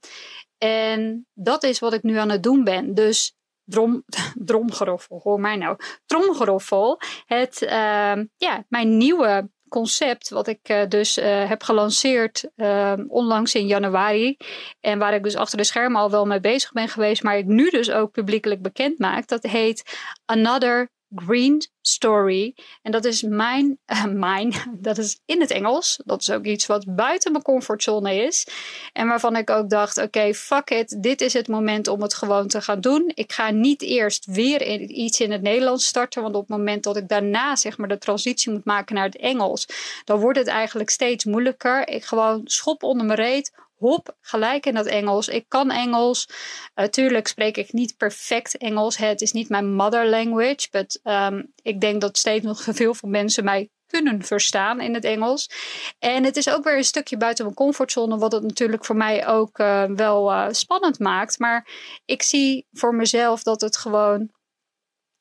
En 0.59 1.27
dat 1.35 1.63
is 1.63 1.79
wat 1.79 1.93
ik 1.93 2.03
nu 2.03 2.17
aan 2.17 2.31
het 2.31 2.43
doen 2.43 2.65
ben. 2.65 2.95
Dus 2.95 3.35
drom, 3.71 4.05
dromgeroffel, 4.51 5.21
hoor 5.23 5.41
mij 5.41 5.57
nou, 5.57 5.77
tromgeroffel. 6.07 7.01
Het, 7.27 7.63
uh, 7.63 8.25
ja, 8.37 8.65
mijn 8.69 8.97
nieuwe 8.97 9.51
concept, 9.71 10.29
wat 10.29 10.47
ik 10.47 10.69
uh, 10.69 10.83
dus 10.89 11.19
uh, 11.19 11.49
heb 11.49 11.63
gelanceerd 11.63 12.51
uh, 12.57 12.93
onlangs 13.09 13.55
in 13.55 13.67
januari. 13.67 14.37
En 14.81 14.99
waar 14.99 15.15
ik 15.15 15.23
dus 15.23 15.37
achter 15.37 15.59
de 15.59 15.65
schermen 15.65 16.01
al 16.01 16.11
wel 16.11 16.27
mee 16.27 16.41
bezig 16.41 16.73
ben 16.73 16.89
geweest, 16.89 17.23
maar 17.23 17.39
ik 17.39 17.47
nu 17.47 17.71
dus 17.71 17.91
ook 17.91 18.11
publiekelijk 18.11 18.63
bekend 18.63 18.99
maak. 18.99 19.29
Dat 19.29 19.43
heet 19.43 19.99
Another 20.25 20.91
Green 21.15 21.69
Story. 21.81 22.55
En 22.83 22.93
dat 22.93 23.05
is 23.05 23.23
mijn, 23.23 23.79
uh, 23.87 24.05
mijn, 24.29 24.55
dat 24.89 24.99
is 24.99 25.21
in 25.25 25.41
het 25.41 25.51
Engels. 25.51 26.01
Dat 26.05 26.21
is 26.21 26.31
ook 26.31 26.45
iets 26.45 26.67
wat 26.67 26.95
buiten 26.95 27.33
mijn 27.33 27.45
comfortzone 27.45 28.15
is. 28.15 28.47
En 28.93 29.09
waarvan 29.09 29.37
ik 29.37 29.51
ook 29.51 29.71
dacht, 29.71 29.99
oké, 29.99 30.35
fuck 30.35 30.71
it. 30.71 31.03
Dit 31.03 31.21
is 31.21 31.33
het 31.33 31.49
moment 31.49 31.89
om 31.89 32.03
het 32.03 32.15
gewoon 32.15 32.49
te 32.49 32.61
gaan 32.61 32.81
doen. 32.81 33.13
Ik 33.15 33.33
ga 33.33 33.51
niet 33.51 33.83
eerst 33.83 34.27
weer 34.27 34.81
iets 34.81 35.21
in 35.21 35.33
het 35.33 35.43
Nederlands 35.43 35.87
starten. 35.87 36.23
Want 36.23 36.35
op 36.35 36.49
het 36.49 36.59
moment 36.59 36.83
dat 36.83 36.97
ik 36.97 37.09
daarna 37.09 37.57
zeg 37.57 37.79
maar 37.79 37.89
de 37.89 37.99
transitie 37.99 38.53
moet 38.53 38.65
maken 38.65 38.95
naar 38.95 39.05
het 39.05 39.17
Engels. 39.17 39.67
Dan 40.05 40.21
wordt 40.21 40.39
het 40.39 40.49
eigenlijk 40.49 40.91
steeds 40.91 41.25
moeilijker. 41.25 41.89
Ik 41.89 42.05
gewoon 42.05 42.41
schop 42.45 42.83
onder 42.83 43.07
mijn 43.07 43.19
reet 43.19 43.53
hop, 43.81 44.17
gelijk 44.21 44.67
in 44.67 44.75
dat 44.75 44.87
Engels. 44.87 45.29
Ik 45.29 45.45
kan 45.49 45.71
Engels. 45.71 46.29
Natuurlijk 46.75 47.27
uh, 47.27 47.31
spreek 47.31 47.57
ik 47.57 47.73
niet 47.73 47.97
perfect 47.97 48.57
Engels. 48.57 48.97
Het 48.97 49.21
is 49.21 49.33
niet 49.33 49.49
mijn 49.49 49.75
mother 49.75 50.09
language. 50.09 50.69
Maar 50.71 51.33
um, 51.33 51.53
ik 51.63 51.81
denk 51.81 52.01
dat 52.01 52.19
steeds 52.19 52.45
nog 52.45 52.63
veel 52.81 52.95
van 52.95 53.11
mensen 53.11 53.45
mij 53.45 53.71
kunnen 53.87 54.23
verstaan 54.23 54.81
in 54.81 54.95
het 54.95 55.05
Engels. 55.05 55.51
En 55.99 56.25
het 56.25 56.37
is 56.37 56.51
ook 56.51 56.65
weer 56.65 56.77
een 56.77 56.85
stukje 56.85 57.17
buiten 57.17 57.45
mijn 57.45 57.57
comfortzone, 57.57 58.19
wat 58.19 58.33
het 58.33 58.43
natuurlijk 58.43 58.85
voor 58.85 58.97
mij 58.97 59.27
ook 59.27 59.59
uh, 59.59 59.85
wel 59.85 60.33
uh, 60.33 60.47
spannend 60.51 60.99
maakt. 60.99 61.39
Maar 61.39 61.69
ik 62.05 62.23
zie 62.23 62.67
voor 62.73 62.95
mezelf 62.95 63.43
dat 63.43 63.61
het 63.61 63.77
gewoon 63.77 64.31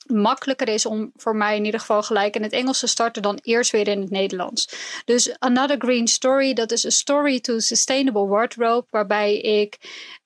makkelijker 0.10 0.68
is 0.68 0.86
om 0.86 1.12
voor 1.16 1.36
mij 1.36 1.56
in 1.56 1.66
ieder 1.66 1.80
geval 1.80 2.04
gelijk 2.04 2.36
in 2.36 2.44
het 2.44 2.52
Engels 2.52 2.80
te 2.80 2.88
starten 2.88 3.22
dan 3.22 3.40
eerst 3.44 3.72
weer 3.72 3.88
in 3.88 4.02
het 4.02 4.10
Nederlands. 4.10 4.70
Dus 5.06 5.40
Another 5.40 5.76
Green 5.80 6.08
Story, 6.08 6.54
dat 6.54 6.72
is 6.72 6.84
een 6.84 6.92
story 6.92 7.40
to 7.40 7.60
sustainable 7.60 8.28
wardrobe, 8.28 8.88
waarbij 8.90 9.38
ik 9.38 9.78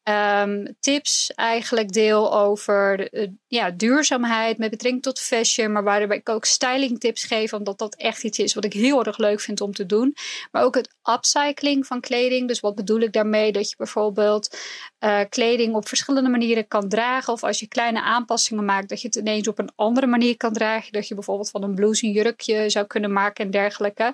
um, 0.09 0.75
tips 0.79 1.31
eigenlijk 1.35 1.91
deel 1.91 2.33
over 2.37 3.13
uh, 3.13 3.27
ja, 3.47 3.71
duurzaamheid 3.71 4.57
met 4.57 4.69
betrekking 4.69 5.03
tot 5.03 5.19
fashion, 5.19 5.71
maar 5.71 5.83
waarbij 5.83 6.17
ik 6.17 6.29
ook 6.29 6.45
styling 6.45 6.99
tips 6.99 7.23
geef, 7.23 7.53
omdat 7.53 7.77
dat 7.77 7.95
echt 7.95 8.23
iets 8.23 8.39
is 8.39 8.53
wat 8.53 8.65
ik 8.65 8.73
heel 8.73 9.05
erg 9.05 9.17
leuk 9.17 9.39
vind 9.39 9.61
om 9.61 9.73
te 9.73 9.85
doen. 9.85 10.15
Maar 10.51 10.63
ook 10.63 10.75
het 10.75 10.95
upcycling 11.15 11.85
van 11.85 12.01
kleding. 12.01 12.47
Dus 12.47 12.59
wat 12.59 12.75
bedoel 12.75 12.99
ik 12.99 13.13
daarmee? 13.13 13.51
Dat 13.51 13.69
je 13.69 13.75
bijvoorbeeld 13.77 14.57
uh, 14.99 15.19
kleding 15.29 15.75
op 15.75 15.87
verschillende 15.87 16.29
manieren 16.29 16.67
kan 16.67 16.89
dragen, 16.89 17.33
of 17.33 17.43
als 17.43 17.59
je 17.59 17.67
kleine 17.67 18.01
aanpassingen 18.01 18.65
maakt, 18.65 18.89
dat 18.89 19.01
je 19.01 19.07
het 19.07 19.15
ineens 19.15 19.47
op 19.47 19.59
een 19.59 19.71
andere 19.75 20.07
manier 20.07 20.37
kan 20.37 20.53
dragen. 20.53 20.91
Dat 20.91 21.07
je 21.07 21.13
bijvoorbeeld 21.13 21.49
van 21.49 21.63
een 21.63 21.75
blouse 21.75 22.05
een 22.05 22.11
jurkje 22.11 22.69
zou 22.69 22.87
kunnen 22.87 23.13
maken 23.13 23.45
en 23.45 23.51
dergelijke. 23.51 24.13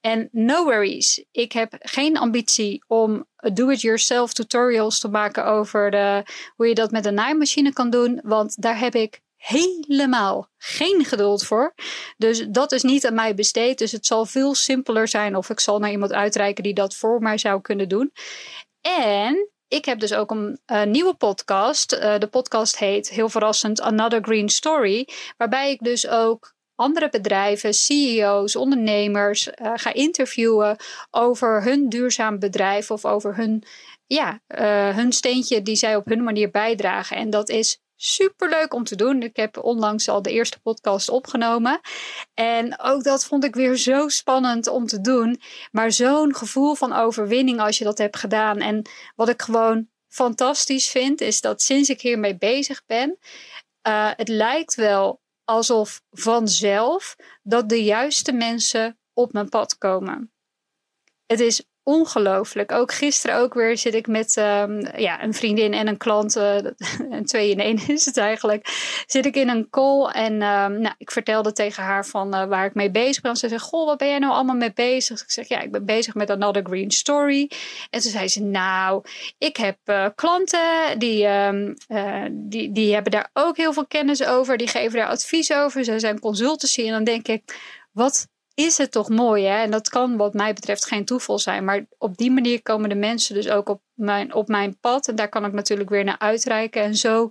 En 0.00 0.28
no 0.32 0.64
worries, 0.64 1.24
ik 1.30 1.52
heb 1.52 1.76
geen 1.78 2.18
ambitie 2.18 2.84
om 2.86 3.28
do-it-yourself 3.52 4.32
tutorials 4.32 4.98
te 4.98 5.08
maken 5.08 5.46
over 5.46 5.90
de, 5.90 6.22
hoe 6.56 6.68
je 6.68 6.74
dat 6.74 6.90
met 6.90 7.06
een 7.06 7.14
naaimachine 7.14 7.72
kan 7.72 7.90
doen. 7.90 8.20
Want 8.22 8.62
daar 8.62 8.78
heb 8.78 8.94
ik 8.94 9.20
helemaal 9.36 10.48
geen 10.58 11.04
geduld 11.04 11.44
voor. 11.44 11.74
Dus 12.16 12.46
dat 12.48 12.72
is 12.72 12.82
niet 12.82 13.06
aan 13.06 13.14
mij 13.14 13.34
besteed. 13.34 13.78
Dus 13.78 13.92
het 13.92 14.06
zal 14.06 14.26
veel 14.26 14.54
simpeler 14.54 15.08
zijn 15.08 15.36
of 15.36 15.50
ik 15.50 15.60
zal 15.60 15.78
naar 15.78 15.90
iemand 15.90 16.12
uitreiken 16.12 16.62
die 16.62 16.74
dat 16.74 16.94
voor 16.94 17.20
mij 17.20 17.38
zou 17.38 17.60
kunnen 17.60 17.88
doen. 17.88 18.12
En 18.80 19.48
ik 19.68 19.84
heb 19.84 20.00
dus 20.00 20.14
ook 20.14 20.30
een 20.30 20.60
nieuwe 20.90 21.14
podcast. 21.14 21.92
Uh, 21.92 22.18
de 22.18 22.26
podcast 22.26 22.78
heet 22.78 23.10
heel 23.10 23.28
verrassend 23.28 23.80
Another 23.80 24.22
Green 24.22 24.48
Story. 24.48 25.08
Waarbij 25.36 25.70
ik 25.70 25.78
dus 25.80 26.08
ook 26.08 26.54
andere 26.80 27.08
bedrijven, 27.08 27.74
CEO's, 27.74 28.56
ondernemers 28.56 29.46
uh, 29.46 29.72
ga 29.74 29.92
interviewen 29.92 30.76
over 31.10 31.62
hun 31.62 31.88
duurzaam 31.88 32.38
bedrijf 32.38 32.90
of 32.90 33.04
over 33.04 33.36
hun, 33.36 33.64
ja, 34.06 34.40
uh, 34.48 34.96
hun 34.96 35.12
steentje 35.12 35.62
die 35.62 35.76
zij 35.76 35.96
op 35.96 36.06
hun 36.06 36.22
manier 36.22 36.50
bijdragen. 36.50 37.16
En 37.16 37.30
dat 37.30 37.48
is 37.48 37.80
super 37.96 38.48
leuk 38.48 38.74
om 38.74 38.84
te 38.84 38.96
doen. 38.96 39.22
Ik 39.22 39.36
heb 39.36 39.62
onlangs 39.62 40.08
al 40.08 40.22
de 40.22 40.30
eerste 40.30 40.60
podcast 40.60 41.08
opgenomen. 41.08 41.80
En 42.34 42.80
ook 42.80 43.04
dat 43.04 43.24
vond 43.24 43.44
ik 43.44 43.54
weer 43.54 43.76
zo 43.76 44.08
spannend 44.08 44.66
om 44.66 44.86
te 44.86 45.00
doen. 45.00 45.40
Maar 45.70 45.92
zo'n 45.92 46.34
gevoel 46.34 46.74
van 46.74 46.92
overwinning 46.92 47.60
als 47.60 47.78
je 47.78 47.84
dat 47.84 47.98
hebt 47.98 48.16
gedaan. 48.16 48.58
En 48.58 48.88
wat 49.16 49.28
ik 49.28 49.42
gewoon 49.42 49.88
fantastisch 50.08 50.90
vind, 50.90 51.20
is 51.20 51.40
dat 51.40 51.62
sinds 51.62 51.88
ik 51.88 52.00
hiermee 52.00 52.36
bezig 52.36 52.82
ben, 52.86 53.18
uh, 53.88 54.10
het 54.16 54.28
lijkt 54.28 54.74
wel 54.74 55.20
alsof 55.50 56.02
vanzelf 56.10 57.16
dat 57.42 57.68
de 57.68 57.84
juiste 57.84 58.32
mensen 58.32 58.98
op 59.12 59.32
mijn 59.32 59.48
pad 59.48 59.78
komen. 59.78 60.32
Het 61.26 61.40
is 61.40 61.69
ongelooflijk. 61.90 62.72
Ook 62.72 62.92
gisteren 62.92 63.36
ook 63.36 63.54
weer 63.54 63.78
zit 63.78 63.94
ik 63.94 64.06
met 64.06 64.36
um, 64.36 64.86
ja, 64.96 65.22
een 65.22 65.34
vriendin 65.34 65.72
en 65.72 65.88
een 65.88 65.96
klant. 65.96 66.36
Uh, 66.36 66.56
en 67.16 67.24
twee 67.24 67.50
in 67.50 67.60
één 67.60 67.88
is 67.96 68.04
het 68.04 68.16
eigenlijk. 68.16 68.66
Zit 69.06 69.26
ik 69.26 69.36
in 69.36 69.48
een 69.48 69.70
call 69.70 70.06
en 70.06 70.32
um, 70.32 70.80
nou, 70.80 70.94
ik 70.98 71.10
vertelde 71.10 71.52
tegen 71.52 71.82
haar 71.82 72.06
van 72.06 72.34
uh, 72.34 72.44
waar 72.44 72.64
ik 72.64 72.74
mee 72.74 72.90
bezig 72.90 73.22
ben. 73.22 73.36
Ze 73.36 73.48
zei, 73.48 73.60
goh, 73.60 73.86
wat 73.86 73.98
ben 73.98 74.08
jij 74.08 74.18
nou 74.18 74.32
allemaal 74.32 74.56
mee 74.56 74.72
bezig? 74.72 75.22
Ik 75.22 75.30
zeg, 75.30 75.48
ja, 75.48 75.60
ik 75.60 75.72
ben 75.72 75.84
bezig 75.84 76.14
met 76.14 76.30
Another 76.30 76.64
Green 76.64 76.90
Story. 76.90 77.50
En 77.90 78.00
toen 78.00 78.10
zei 78.10 78.28
ze, 78.28 78.42
nou, 78.42 79.04
ik 79.38 79.56
heb 79.56 79.78
uh, 79.84 80.06
klanten 80.14 80.98
die, 80.98 81.26
um, 81.26 81.76
die, 82.30 82.72
die 82.72 82.92
hebben 82.94 83.12
daar 83.12 83.30
ook 83.32 83.56
heel 83.56 83.72
veel 83.72 83.86
kennis 83.86 84.24
over. 84.24 84.56
Die 84.56 84.68
geven 84.68 84.98
daar 84.98 85.08
advies 85.08 85.52
over. 85.52 85.84
Ze 85.84 85.98
zijn 85.98 86.20
consultancy. 86.20 86.86
En 86.86 86.92
dan 86.92 87.04
denk 87.04 87.28
ik, 87.28 87.42
wat 87.92 88.28
is 88.54 88.78
het 88.78 88.90
toch 88.90 89.08
mooi, 89.08 89.44
hè? 89.44 89.62
En 89.62 89.70
dat 89.70 89.88
kan 89.88 90.16
wat 90.16 90.34
mij 90.34 90.52
betreft 90.52 90.86
geen 90.86 91.04
toeval 91.04 91.38
zijn. 91.38 91.64
Maar 91.64 91.86
op 91.98 92.16
die 92.16 92.30
manier 92.30 92.62
komen 92.62 92.88
de 92.88 92.94
mensen 92.94 93.34
dus 93.34 93.48
ook 93.48 93.68
op 93.68 93.82
mijn, 94.00 94.34
op 94.34 94.48
mijn 94.48 94.78
pad. 94.80 95.08
En 95.08 95.14
daar 95.14 95.28
kan 95.28 95.44
ik 95.44 95.52
natuurlijk 95.52 95.90
weer 95.90 96.04
naar 96.04 96.18
uitreiken. 96.18 96.82
En 96.82 96.94
zo 96.94 97.28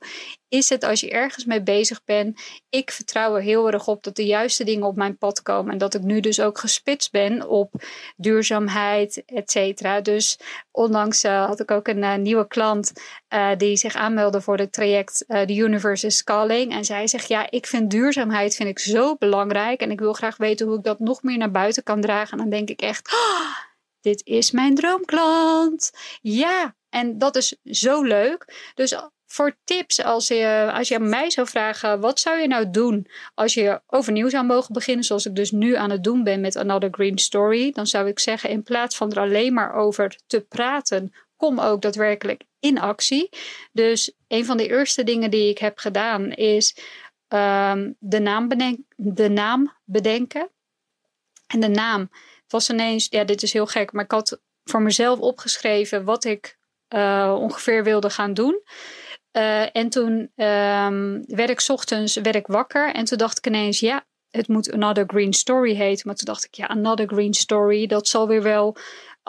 is 0.47 0.69
het 0.69 0.83
als 0.83 0.99
je 0.99 1.09
ergens 1.09 1.45
mee 1.45 1.63
bezig 1.63 2.03
bent. 2.05 2.41
Ik 2.69 2.91
vertrouw 2.91 3.35
er 3.35 3.41
heel 3.41 3.71
erg 3.71 3.87
op 3.87 4.03
dat 4.03 4.15
de 4.15 4.25
juiste 4.25 4.63
dingen 4.63 4.87
op 4.87 4.95
mijn 4.95 5.17
pad 5.17 5.41
komen. 5.41 5.71
En 5.71 5.77
dat 5.77 5.93
ik 5.93 6.01
nu 6.01 6.19
dus 6.19 6.39
ook 6.39 6.57
gespitst 6.57 7.11
ben 7.11 7.47
op 7.47 7.73
duurzaamheid, 8.17 9.23
et 9.25 9.51
cetera. 9.51 10.01
Dus 10.01 10.39
onlangs 10.71 11.23
uh, 11.23 11.45
had 11.45 11.59
ik 11.59 11.71
ook 11.71 11.87
een 11.87 12.03
uh, 12.03 12.15
nieuwe 12.15 12.47
klant 12.47 12.91
uh, 13.33 13.49
die 13.57 13.77
zich 13.77 13.95
aanmeldde 13.95 14.41
voor 14.41 14.57
het 14.57 14.71
traject 14.73 15.25
The 15.27 15.55
Universe 15.55 16.05
is 16.05 16.23
Calling. 16.23 16.71
En 16.71 16.85
zij 16.85 17.07
zegt, 17.07 17.27
ja, 17.27 17.51
ik 17.51 17.67
vind 17.67 17.91
duurzaamheid 17.91 18.55
vind 18.55 18.69
ik 18.69 18.79
zo 18.79 19.15
belangrijk. 19.15 19.81
En 19.81 19.91
ik 19.91 19.99
wil 19.99 20.13
graag 20.13 20.37
weten 20.37 20.67
hoe 20.67 20.77
ik 20.77 20.83
dat 20.83 20.99
nog 20.99 21.23
meer 21.23 21.37
naar 21.37 21.51
buiten 21.51 21.83
kan 21.83 22.01
dragen. 22.01 22.31
En 22.31 22.37
dan 22.37 22.49
denk 22.49 22.69
ik 22.69 22.81
echt... 22.81 23.11
Oh, 23.13 23.67
dit 24.01 24.25
is 24.25 24.51
mijn 24.51 24.75
droomklant. 24.75 25.91
Ja, 26.21 26.75
en 26.89 27.17
dat 27.17 27.35
is 27.35 27.55
zo 27.63 28.03
leuk. 28.03 28.71
Dus 28.75 28.95
voor 29.25 29.57
tips, 29.63 30.03
als 30.03 30.27
je, 30.27 30.71
als 30.73 30.87
je 30.87 30.95
aan 30.95 31.09
mij 31.09 31.29
zou 31.29 31.47
vragen, 31.47 31.99
wat 31.99 32.19
zou 32.19 32.39
je 32.39 32.47
nou 32.47 32.69
doen 32.69 33.07
als 33.33 33.53
je 33.53 33.81
overnieuw 33.87 34.29
zou 34.29 34.45
mogen 34.45 34.73
beginnen, 34.73 35.03
zoals 35.03 35.25
ik 35.25 35.35
dus 35.35 35.51
nu 35.51 35.75
aan 35.75 35.89
het 35.89 36.03
doen 36.03 36.23
ben 36.23 36.41
met 36.41 36.55
Another 36.55 36.89
Green 36.91 37.17
Story, 37.17 37.71
dan 37.71 37.87
zou 37.87 38.07
ik 38.07 38.19
zeggen, 38.19 38.49
in 38.49 38.63
plaats 38.63 38.95
van 38.95 39.11
er 39.11 39.19
alleen 39.19 39.53
maar 39.53 39.73
over 39.73 40.19
te 40.27 40.41
praten, 40.41 41.13
kom 41.35 41.59
ook 41.59 41.81
daadwerkelijk 41.81 42.43
in 42.59 42.79
actie. 42.79 43.29
Dus 43.71 44.13
een 44.27 44.45
van 44.45 44.57
de 44.57 44.67
eerste 44.67 45.03
dingen 45.03 45.31
die 45.31 45.49
ik 45.49 45.57
heb 45.57 45.77
gedaan 45.77 46.31
is 46.31 46.75
um, 47.27 47.95
de, 47.99 48.19
naam 48.19 48.47
de 48.95 49.29
naam 49.29 49.73
bedenken. 49.85 50.49
En 51.47 51.59
de 51.59 51.67
naam 51.67 52.09
was 52.51 52.69
ineens, 52.69 53.07
ja, 53.09 53.23
dit 53.23 53.43
is 53.43 53.53
heel 53.53 53.65
gek, 53.65 53.91
maar 53.91 54.03
ik 54.03 54.11
had 54.11 54.39
voor 54.63 54.81
mezelf 54.81 55.19
opgeschreven 55.19 56.03
wat 56.03 56.25
ik 56.25 56.57
uh, 56.95 57.35
ongeveer 57.39 57.83
wilde 57.83 58.09
gaan 58.09 58.33
doen. 58.33 58.61
Uh, 59.37 59.75
en 59.75 59.89
toen 59.89 60.31
um, 60.35 61.23
werd 61.25 61.49
ik 61.49 61.63
ochtends 61.67 62.15
werd 62.15 62.35
ik 62.35 62.47
wakker 62.47 62.93
en 62.93 63.05
toen 63.05 63.17
dacht 63.17 63.37
ik 63.37 63.47
ineens, 63.47 63.79
ja, 63.79 64.05
het 64.29 64.47
moet 64.47 64.73
Another 64.73 65.03
Green 65.07 65.33
Story 65.33 65.75
heten. 65.75 66.07
Maar 66.07 66.15
toen 66.15 66.25
dacht 66.25 66.45
ik, 66.45 66.53
ja, 66.53 66.65
Another 66.65 67.07
Green 67.07 67.33
Story, 67.33 67.87
dat 67.87 68.07
zal 68.07 68.27
weer 68.27 68.43
wel 68.43 68.75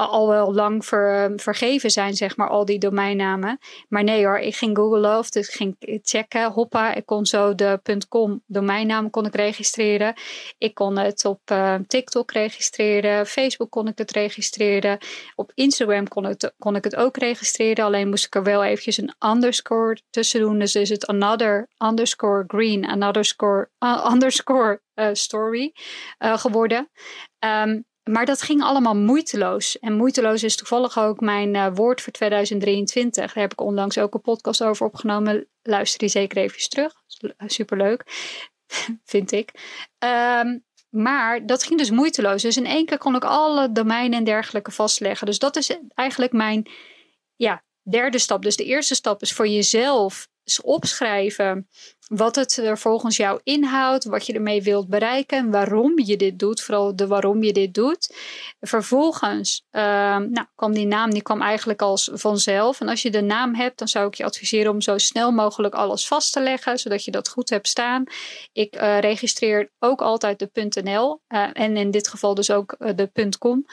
al 0.09 0.29
wel 0.29 0.55
lang 0.55 0.85
ver, 0.85 1.33
vergeven 1.37 1.91
zijn, 1.91 2.15
zeg 2.15 2.37
maar, 2.37 2.49
al 2.49 2.65
die 2.65 2.79
domeinnamen. 2.79 3.59
Maar 3.89 4.05
nee 4.05 4.25
hoor, 4.25 4.39
ik 4.39 4.57
ging 4.57 4.77
Google 4.77 5.19
of 5.19 5.31
dus 5.31 5.49
ik 5.49 5.55
ging 5.55 5.77
checken, 6.03 6.51
hoppa, 6.51 6.95
ik 6.95 7.07
kon 7.07 7.27
zo 7.27 7.55
de 7.55 7.81
.com 8.09 8.43
domeinnaam 8.47 9.11
kon 9.11 9.27
ik 9.27 9.35
registreren. 9.35 10.15
Ik 10.59 10.75
kon 10.75 10.99
het 10.99 11.25
op 11.25 11.41
uh, 11.53 11.75
TikTok 11.87 12.33
registreren, 12.33 13.27
Facebook 13.27 13.71
kon 13.71 13.89
ik 13.89 13.99
het 13.99 14.11
registreren, 14.11 14.99
op 15.35 15.53
Instagram 15.55 16.09
kon, 16.09 16.25
het, 16.25 16.55
kon 16.59 16.77
ik 16.77 16.85
het 16.85 16.97
ook 16.97 17.17
registreren, 17.17 17.85
alleen 17.85 18.09
moest 18.09 18.27
ik 18.27 18.35
er 18.35 18.43
wel 18.43 18.65
eventjes 18.65 18.99
een 18.99 19.15
underscore 19.25 19.99
tussen 20.11 20.41
doen, 20.41 20.59
dus 20.59 20.75
is 20.75 20.89
het 20.89 21.07
another 21.07 21.69
underscore 21.79 22.45
green, 22.47 22.87
another 22.87 23.25
score, 23.25 23.71
underscore 24.13 24.81
uh, 24.95 25.09
story 25.13 25.73
geworden. 26.19 26.91
Um, 27.39 27.89
maar 28.11 28.27
dat 28.27 28.43
ging 28.43 28.63
allemaal 28.63 28.97
moeiteloos. 28.97 29.79
En 29.79 29.97
moeiteloos 29.97 30.43
is 30.43 30.57
toevallig 30.57 30.99
ook 30.99 31.21
mijn 31.21 31.55
uh, 31.55 31.67
woord 31.75 32.01
voor 32.01 32.13
2023. 32.13 33.33
Daar 33.33 33.43
heb 33.43 33.53
ik 33.53 33.61
onlangs 33.61 33.99
ook 33.99 34.15
een 34.15 34.21
podcast 34.21 34.63
over 34.63 34.87
opgenomen. 34.87 35.49
Luister 35.63 35.99
die 35.99 36.09
zeker 36.09 36.39
even 36.39 36.69
terug. 36.69 36.93
Superleuk, 37.47 38.05
vind 39.05 39.33
ik. 39.33 39.51
Um, 39.99 40.65
maar 40.91 41.47
dat 41.47 41.63
ging 41.63 41.79
dus 41.79 41.91
moeiteloos. 41.91 42.43
Dus 42.43 42.57
in 42.57 42.67
één 42.67 42.87
keer 42.87 42.99
kon 42.99 43.15
ik 43.15 43.25
alle 43.25 43.73
domeinen 43.73 44.19
en 44.19 44.25
dergelijke 44.25 44.71
vastleggen. 44.71 45.27
Dus 45.27 45.39
dat 45.39 45.57
is 45.57 45.77
eigenlijk 45.95 46.33
mijn 46.33 46.71
ja, 47.37 47.65
derde 47.83 48.19
stap. 48.19 48.43
Dus 48.43 48.57
de 48.57 48.65
eerste 48.65 48.95
stap 48.95 49.23
is 49.23 49.33
voor 49.33 49.49
jezelf 49.49 50.29
opschrijven 50.59 51.69
wat 52.11 52.37
het 52.37 52.57
er 52.57 52.79
volgens 52.79 53.17
jou 53.17 53.41
inhoudt, 53.43 54.05
wat 54.05 54.27
je 54.27 54.33
ermee 54.33 54.63
wilt 54.63 54.89
bereiken, 54.89 55.51
waarom 55.51 55.99
je 55.99 56.17
dit 56.17 56.39
doet, 56.39 56.63
vooral 56.63 56.97
de 56.97 57.07
waarom 57.07 57.43
je 57.43 57.53
dit 57.53 57.75
doet. 57.75 58.15
Vervolgens 58.61 59.67
uh, 59.73 59.83
nou, 60.17 60.47
kwam 60.55 60.73
die 60.73 60.87
naam, 60.87 61.11
die 61.11 61.23
kwam 61.23 61.43
eigenlijk 61.43 61.83
als 61.83 62.11
vanzelf. 62.13 62.81
En 62.81 62.89
als 62.89 63.03
je 63.03 63.11
de 63.11 63.21
naam 63.21 63.55
hebt, 63.55 63.79
dan 63.79 63.89
zou 63.89 64.07
ik 64.07 64.15
je 64.15 64.25
adviseren 64.25 64.73
om 64.73 64.81
zo 64.81 64.99
snel 64.99 65.33
mogelijk 65.33 65.75
alles 65.75 66.07
vast 66.07 66.33
te 66.33 66.41
leggen, 66.41 66.79
zodat 66.79 67.05
je 67.05 67.11
dat 67.11 67.29
goed 67.29 67.51
hebt 67.51 67.69
staan. 67.69 68.05
Ik 68.53 68.77
uh, 68.77 68.99
registreer 68.99 69.73
ook 69.79 70.03
altijd 70.03 70.39
de 70.39 70.83
.nl 70.83 71.23
uh, 71.29 71.49
en 71.53 71.77
in 71.77 71.91
dit 71.91 72.09
geval 72.09 72.35
dus 72.35 72.51
ook 72.51 72.75
uh, 72.79 72.91
de 72.95 73.37
.com, 73.39 73.67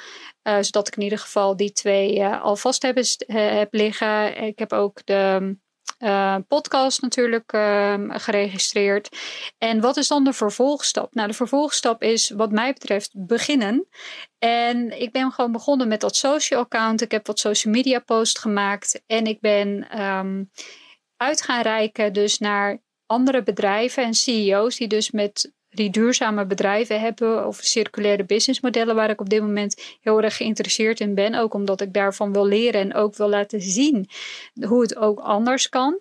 zodat 0.43 0.87
ik 0.87 0.95
in 0.95 1.03
ieder 1.03 1.19
geval 1.19 1.55
die 1.55 1.71
twee 1.71 2.25
al 2.25 2.55
vast 2.55 2.81
heb 3.27 3.67
liggen. 3.71 4.43
Ik 4.43 4.59
heb 4.59 4.73
ook 4.73 5.05
de 5.05 5.55
uh, 5.99 6.35
podcast 6.47 7.01
natuurlijk 7.01 7.53
uh, 7.53 7.93
geregistreerd. 8.07 9.17
En 9.57 9.81
wat 9.81 9.97
is 9.97 10.07
dan 10.07 10.23
de 10.23 10.33
vervolgstap? 10.33 11.13
Nou, 11.13 11.27
de 11.27 11.33
vervolgstap 11.33 12.01
is 12.03 12.29
wat 12.29 12.51
mij 12.51 12.73
betreft 12.73 13.11
beginnen. 13.13 13.87
En 14.39 15.01
ik 15.01 15.11
ben 15.11 15.31
gewoon 15.31 15.51
begonnen 15.51 15.87
met 15.87 16.01
dat 16.01 16.15
social 16.15 16.59
account. 16.59 17.01
Ik 17.01 17.11
heb 17.11 17.27
wat 17.27 17.39
social 17.39 17.73
media 17.73 17.99
post 17.99 18.39
gemaakt. 18.39 19.01
En 19.05 19.25
ik 19.25 19.39
ben 19.39 20.01
um, 20.01 20.49
uit 21.17 21.41
gaan 21.41 21.61
reiken 21.61 22.13
dus 22.13 22.37
naar 22.37 22.81
andere 23.05 23.43
bedrijven 23.43 24.03
en 24.03 24.13
CEO's 24.13 24.75
die 24.75 24.87
dus 24.87 25.11
met 25.11 25.53
die 25.69 25.89
duurzame 25.89 26.45
bedrijven 26.45 26.99
hebben 26.99 27.47
of 27.47 27.59
circulaire 27.61 28.25
businessmodellen 28.25 28.95
waar 28.95 29.09
ik 29.09 29.21
op 29.21 29.29
dit 29.29 29.41
moment 29.41 29.97
heel 30.01 30.21
erg 30.21 30.37
geïnteresseerd 30.37 30.99
in 30.99 31.15
ben. 31.15 31.35
Ook 31.35 31.53
omdat 31.53 31.81
ik 31.81 31.93
daarvan 31.93 32.33
wil 32.33 32.45
leren 32.45 32.81
en 32.81 32.93
ook 32.93 33.15
wil 33.15 33.29
laten 33.29 33.61
zien 33.61 34.09
hoe 34.67 34.81
het 34.81 34.95
ook 34.95 35.19
anders 35.19 35.69
kan. 35.69 35.99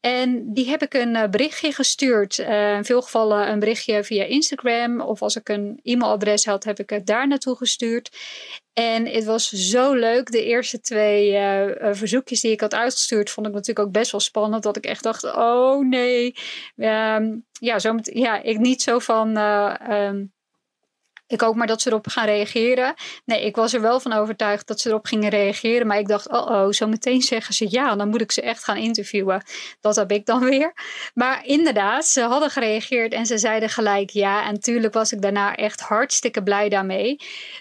En 0.00 0.52
die 0.52 0.68
heb 0.68 0.82
ik 0.82 0.94
een 0.94 1.16
eh, 1.16 1.30
berichtje 1.30 1.72
gestuurd. 1.72 2.38
Uh, 2.38 2.76
in 2.76 2.84
veel 2.84 3.02
gevallen 3.02 3.50
een 3.50 3.58
berichtje 3.58 4.04
via 4.04 4.24
Instagram. 4.24 5.00
Of 5.00 5.22
als 5.22 5.36
ik 5.36 5.48
een 5.48 5.80
e-mailadres 5.82 6.44
had, 6.44 6.64
heb 6.64 6.78
ik 6.78 6.90
het 6.90 7.06
daar 7.06 7.28
naartoe 7.28 7.56
gestuurd. 7.56 8.16
En 8.78 9.06
het 9.06 9.24
was 9.24 9.48
zo 9.48 9.94
leuk. 9.94 10.30
De 10.30 10.44
eerste 10.44 10.80
twee 10.80 11.32
uh, 11.32 11.92
verzoekjes 11.92 12.40
die 12.40 12.52
ik 12.52 12.60
had 12.60 12.74
uitgestuurd, 12.74 13.30
vond 13.30 13.46
ik 13.46 13.52
natuurlijk 13.52 13.86
ook 13.86 13.92
best 13.92 14.10
wel 14.10 14.20
spannend. 14.20 14.62
Dat 14.62 14.76
ik 14.76 14.84
echt 14.84 15.02
dacht: 15.02 15.24
oh 15.24 15.88
nee. 15.88 16.34
Um, 16.76 17.46
ja, 17.52 17.78
zo 17.78 17.94
ja, 18.02 18.42
ik 18.42 18.58
niet 18.58 18.82
zo 18.82 18.98
van. 18.98 19.36
Um, 19.90 20.32
ik 21.28 21.40
hoop 21.40 21.54
maar 21.54 21.66
dat 21.66 21.82
ze 21.82 21.88
erop 21.88 22.06
gaan 22.06 22.26
reageren. 22.26 22.94
Nee, 23.24 23.44
ik 23.44 23.56
was 23.56 23.72
er 23.72 23.80
wel 23.80 24.00
van 24.00 24.12
overtuigd 24.12 24.66
dat 24.66 24.80
ze 24.80 24.88
erop 24.88 25.06
gingen 25.06 25.28
reageren. 25.30 25.86
Maar 25.86 25.98
ik 25.98 26.08
dacht, 26.08 26.28
oh 26.28 26.50
oh, 26.50 26.70
zo 26.70 26.86
meteen 26.86 27.22
zeggen 27.22 27.54
ze 27.54 27.66
ja. 27.70 27.96
Dan 27.96 28.08
moet 28.08 28.20
ik 28.20 28.32
ze 28.32 28.42
echt 28.42 28.64
gaan 28.64 28.76
interviewen. 28.76 29.42
Dat 29.80 29.96
heb 29.96 30.12
ik 30.12 30.26
dan 30.26 30.44
weer. 30.50 30.72
Maar 31.14 31.46
inderdaad, 31.46 32.06
ze 32.06 32.20
hadden 32.20 32.50
gereageerd 32.50 33.12
en 33.12 33.26
ze 33.26 33.38
zeiden 33.38 33.68
gelijk 33.68 34.10
ja. 34.10 34.46
En 34.46 34.52
natuurlijk 34.52 34.94
was 34.94 35.12
ik 35.12 35.22
daarna 35.22 35.56
echt 35.56 35.80
hartstikke 35.80 36.42
blij 36.42 36.68
daarmee. 36.68 37.16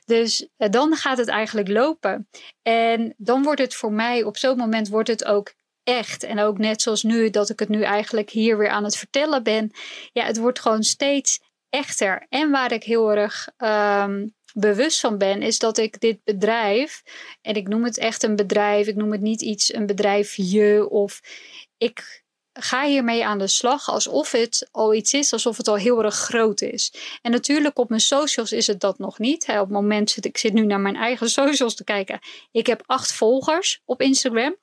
Dus 0.06 0.48
eh, 0.58 0.70
dan 0.70 0.96
gaat 0.96 1.18
het 1.18 1.28
eigenlijk 1.28 1.68
lopen. 1.68 2.28
En 2.62 3.14
dan 3.18 3.44
wordt 3.44 3.62
het 3.62 3.76
voor 3.76 3.92
mij, 3.92 4.24
op 4.24 4.38
zo'n 4.38 4.58
moment 4.58 4.88
wordt 4.88 5.10
het 5.10 5.26
ook 5.26 5.54
echt. 5.84 6.24
En 6.24 6.40
ook 6.40 6.58
net 6.58 6.82
zoals 6.82 7.04
nu, 7.04 7.30
dat 7.30 7.50
ik 7.50 7.60
het 7.60 7.70
nu 7.70 7.82
eigenlijk 7.82 8.30
hier 8.30 8.58
weer 8.58 8.70
aan 8.70 8.84
het 8.84 8.98
vertellen 8.98 9.44
ben. 9.44 9.72
Ja, 10.14 10.26
het 10.26 10.38
wordt 10.38 10.60
gewoon 10.60 10.84
steeds 10.84 11.40
echter. 11.70 12.26
En 12.30 12.52
waar 12.52 12.72
ik 12.72 12.84
heel 12.84 13.12
erg 13.12 13.50
um, 13.58 14.36
bewust 14.54 15.00
van 15.00 15.18
ben, 15.18 15.42
is 15.42 15.60
dat 15.60 15.78
ik 15.78 16.00
dit 16.00 16.24
bedrijf, 16.24 17.04
en 17.42 17.56
ik 17.56 17.68
noem 17.68 17.84
het 17.84 17.98
echt 17.98 18.24
een 18.24 18.36
bedrijf, 18.36 18.88
ik 18.88 18.96
noem 18.96 19.12
het 19.12 19.22
niet 19.22 19.42
iets, 19.42 19.74
een 19.74 19.86
bedrijfje, 19.86 20.90
of 20.90 21.22
ik 21.78 22.26
ga 22.60 22.86
hiermee 22.86 23.26
aan 23.26 23.40
de 23.40 23.48
slag 23.48 23.90
alsof 23.90 24.32
het 24.32 24.68
al 24.72 24.94
iets 24.94 25.14
is, 25.14 25.34
alsof 25.34 25.58
het 25.58 25.68
al 25.68 25.76
heel 25.76 26.04
erg 26.04 26.16
groot 26.16 26.62
is. 26.62 26.94
En 27.22 27.32
natuurlijk 27.32 27.80
op 27.80 27.90
mijn 27.90 28.02
socials 28.02 28.52
is 28.52 28.68
het 28.68 28.80
dat 28.80 29.00
nog 29.00 29.20
niet. 29.20 29.48
Op 29.48 29.56
het 29.56 29.70
moment 29.70 30.10
zit 30.10 30.26
ik 30.26 30.38
zit 30.38 30.54
nu 30.54 30.66
naar 30.66 30.80
mijn 30.80 30.96
eigen 30.96 31.30
socials 31.40 31.76
te 31.76 31.84
kijken. 31.84 32.20
Ik 32.52 32.68
heb 32.68 32.84
acht 32.86 33.12
volgers 33.12 33.82
op 33.86 34.02
Instagram. 34.02 34.56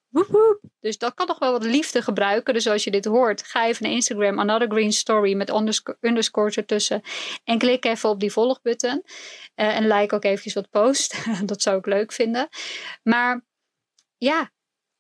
Dus 0.81 0.99
dat 0.99 1.15
kan 1.15 1.27
nog 1.27 1.39
wel 1.39 1.53
wat 1.53 1.65
liefde 1.65 2.03
gebruiken. 2.03 2.55
Dus 2.55 2.67
als 2.67 2.85
je 2.85 2.91
dit 2.91 3.05
hoort, 3.05 3.43
ga 3.43 3.67
even 3.67 3.83
naar 3.83 3.93
Instagram, 3.93 4.39
Another 4.39 4.71
Green 4.71 4.93
Story 4.93 5.35
met 5.35 5.53
underscores 6.01 6.57
ertussen. 6.57 7.03
En 7.45 7.59
klik 7.59 7.85
even 7.85 8.09
op 8.09 8.21
die 8.21 8.33
volgbutton. 8.33 9.03
Uh, 9.57 9.77
en 9.77 9.87
like 9.87 10.15
ook 10.15 10.25
eventjes 10.25 10.55
wat 10.55 10.71
post. 10.71 11.25
dat 11.47 11.63
zou 11.63 11.79
ik 11.79 11.87
leuk 11.87 12.13
vinden. 12.13 12.49
Maar 13.03 13.45
ja, 14.19 14.51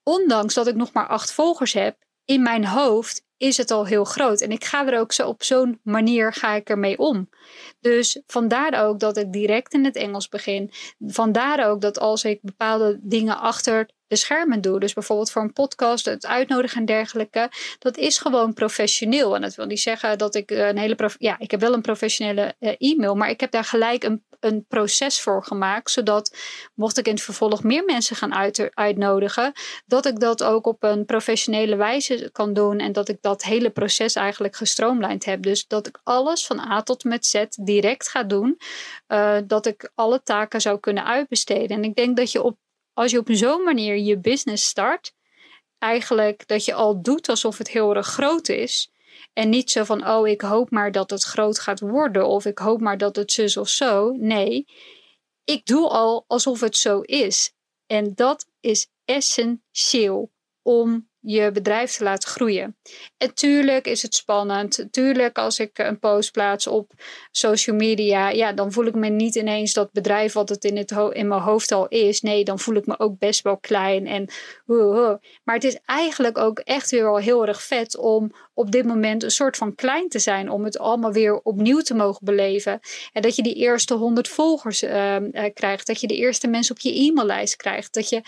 ondanks 0.03 0.55
dat 0.55 0.67
ik 0.67 0.75
nog 0.75 0.93
maar 0.93 1.07
acht 1.07 1.33
volgers 1.33 1.73
heb, 1.73 1.97
in 2.25 2.43
mijn 2.43 2.67
hoofd 2.67 3.25
is 3.37 3.57
het 3.57 3.71
al 3.71 3.87
heel 3.87 4.05
groot. 4.05 4.41
En 4.41 4.51
ik 4.51 4.65
ga 4.65 4.87
er 4.87 4.99
ook 4.99 5.13
zo 5.13 5.29
op 5.29 5.43
zo'n 5.43 5.81
manier 5.83 6.33
ga 6.33 6.55
ik 6.55 6.69
ermee 6.69 6.99
om. 6.99 7.29
Dus 7.81 8.23
vandaar 8.27 8.87
ook 8.87 9.01
dat 9.01 9.17
ik 9.17 9.33
direct 9.33 9.73
in 9.73 9.85
het 9.85 9.97
Engels 9.97 10.29
begin. 10.29 10.71
Vandaar 11.07 11.69
ook 11.71 11.81
dat 11.81 11.99
als 11.99 12.25
ik 12.25 12.39
bepaalde 12.43 12.99
dingen 13.03 13.39
achter 13.39 13.89
de 14.07 14.17
schermen 14.17 14.61
doe. 14.61 14.81
Dus 14.81 14.93
bijvoorbeeld 14.93 15.31
voor 15.31 15.43
een 15.43 15.53
podcast, 15.53 16.05
het 16.05 16.27
uitnodigen 16.27 16.79
en 16.79 16.85
dergelijke. 16.85 17.51
Dat 17.79 17.97
is 17.97 18.19
gewoon 18.19 18.53
professioneel. 18.53 19.35
En 19.35 19.41
dat 19.41 19.55
wil 19.55 19.67
niet 19.67 19.81
zeggen 19.81 20.19
dat 20.19 20.35
ik 20.35 20.51
een 20.51 20.79
hele. 20.79 20.97
Ja, 21.19 21.39
ik 21.39 21.51
heb 21.51 21.61
wel 21.61 21.73
een 21.73 21.83
professionele 21.83 22.55
uh, 22.61 22.73
e-mail, 22.79 23.15
maar 23.15 23.31
ik 23.31 23.41
heb 23.41 23.51
daar 23.51 23.65
gelijk 23.65 24.05
een, 24.05 24.25
een 24.41 24.65
proces 24.69 25.21
voor 25.21 25.45
gemaakt. 25.45 25.91
Zodat 25.91 26.37
mocht 26.75 26.99
ik 26.99 27.07
in 27.07 27.15
het 27.15 27.23
vervolg 27.23 27.63
meer 27.63 27.85
mensen 27.85 28.17
gaan 28.17 28.35
uit, 28.35 28.71
uitnodigen, 28.75 29.53
dat 29.87 30.07
ik 30.07 30.21
dat 30.21 30.43
ook 30.43 30.67
op 30.67 30.83
een 30.83 31.05
professionele 31.05 31.77
wijze 31.77 32.29
kan 32.33 32.53
doen. 32.53 32.79
En 32.79 32.93
dat 32.93 33.09
ik 33.09 33.19
dat 33.21 33.43
hele 33.43 33.71
proces 33.71 34.15
eigenlijk 34.15 34.57
gestroomlijnd 34.57 35.25
heb. 35.25 35.43
Dus 35.43 35.67
dat 35.67 35.87
ik 35.87 36.01
alles 36.03 36.47
van 36.47 36.59
A 36.59 36.83
tot 36.83 37.05
met 37.05 37.27
Z 37.27 37.45
direct 37.63 38.09
ga 38.09 38.23
doen. 38.23 38.59
Uh, 39.09 39.37
dat 39.47 39.67
ik 39.67 39.91
alle 39.95 40.23
taken 40.23 40.61
zou 40.61 40.81
kunnen 40.81 41.05
uitbesteden. 41.05 41.77
En 41.77 41.85
ik 41.85 41.95
denk 41.95 42.17
dat 42.17 42.33
je 42.33 42.43
op 42.43 42.57
als 42.95 43.11
je 43.11 43.19
op 43.19 43.29
zo'n 43.31 43.63
manier 43.63 43.99
je 43.99 44.19
business 44.19 44.67
start, 44.67 45.15
eigenlijk 45.79 46.47
dat 46.47 46.65
je 46.65 46.75
al 46.75 47.03
doet 47.03 47.29
alsof 47.29 47.59
het 47.59 47.69
heel 47.69 47.95
erg 47.97 48.07
groot 48.07 48.49
is. 48.49 48.93
En 49.33 49.49
niet 49.49 49.71
zo 49.71 49.85
van, 49.85 50.09
oh, 50.09 50.29
ik 50.29 50.41
hoop 50.41 50.71
maar 50.71 50.93
dat 50.93 51.11
het 51.11 51.23
groot 51.23 51.59
gaat 51.59 51.81
worden. 51.81 52.27
Of 52.27 52.45
ik 52.45 52.59
hoop 52.59 52.81
maar 52.81 52.99
dat 52.99 53.17
het 53.17 53.33
zus 53.33 53.57
of 53.57 53.69
zo. 53.69 54.11
Nee, 54.11 54.67
ik 55.45 55.67
doe 55.67 55.89
al 55.89 56.25
alsof 56.27 56.61
het 56.61 56.77
zo 56.77 57.01
is. 57.01 57.53
En 57.87 58.15
dat 58.15 58.47
is 58.61 58.89
essentieel 59.05 60.33
om 60.63 61.09
je 61.27 61.51
bedrijf 61.53 61.93
te 61.93 62.05
laten 62.05 62.29
groeien. 62.29 62.77
En 63.17 63.35
tuurlijk 63.35 63.87
is 63.87 64.03
het 64.03 64.15
spannend. 64.15 64.87
Tuurlijk, 64.91 65.39
als 65.39 65.59
ik 65.59 65.79
een 65.79 65.99
post 65.99 66.33
plaats 66.33 66.67
op 66.67 66.93
social 67.31 67.77
media, 67.77 68.29
ja, 68.29 68.53
dan 68.53 68.73
voel 68.73 68.85
ik 68.85 68.95
me 68.95 69.09
niet 69.09 69.35
ineens 69.35 69.73
dat 69.73 69.93
bedrijf 69.93 70.33
wat 70.33 70.49
het 70.49 70.65
in, 70.65 70.77
het 70.77 70.91
in 70.91 71.29
mijn 71.29 71.41
hoofd 71.41 71.73
al 71.73 71.89
is. 71.89 72.21
Nee, 72.21 72.45
dan 72.45 72.59
voel 72.59 72.75
ik 72.75 72.87
me 72.87 72.99
ook 72.99 73.19
best 73.19 73.43
wel 73.43 73.59
klein. 73.59 74.07
En, 74.07 74.29
Maar 75.45 75.55
het 75.55 75.65
is 75.65 75.79
eigenlijk 75.85 76.39
ook 76.39 76.59
echt 76.59 76.91
weer 76.91 77.03
wel 77.03 77.17
heel 77.17 77.47
erg 77.47 77.63
vet 77.63 77.97
om 77.97 78.33
op 78.55 78.71
dit 78.71 78.85
moment 78.85 79.23
een 79.23 79.31
soort 79.31 79.57
van 79.57 79.75
klein 79.75 80.09
te 80.09 80.19
zijn. 80.19 80.51
Om 80.51 80.65
het 80.65 80.79
allemaal 80.79 81.13
weer 81.13 81.41
opnieuw 81.41 81.81
te 81.81 81.95
mogen 81.95 82.25
beleven. 82.25 82.81
En 83.13 83.23
dat 83.23 83.37
je 83.37 83.43
die 83.43 83.55
eerste 83.55 83.95
honderd 83.95 84.29
volgers 84.29 84.83
uh, 84.83 85.17
krijgt. 85.55 85.87
Dat 85.87 86.01
je 86.01 86.07
de 86.07 86.17
eerste 86.17 86.49
mensen 86.49 86.75
op 86.75 86.81
je 86.81 87.01
e-maillijst 87.01 87.57
krijgt. 87.57 87.95
Dat 87.95 88.09
je 88.09 88.23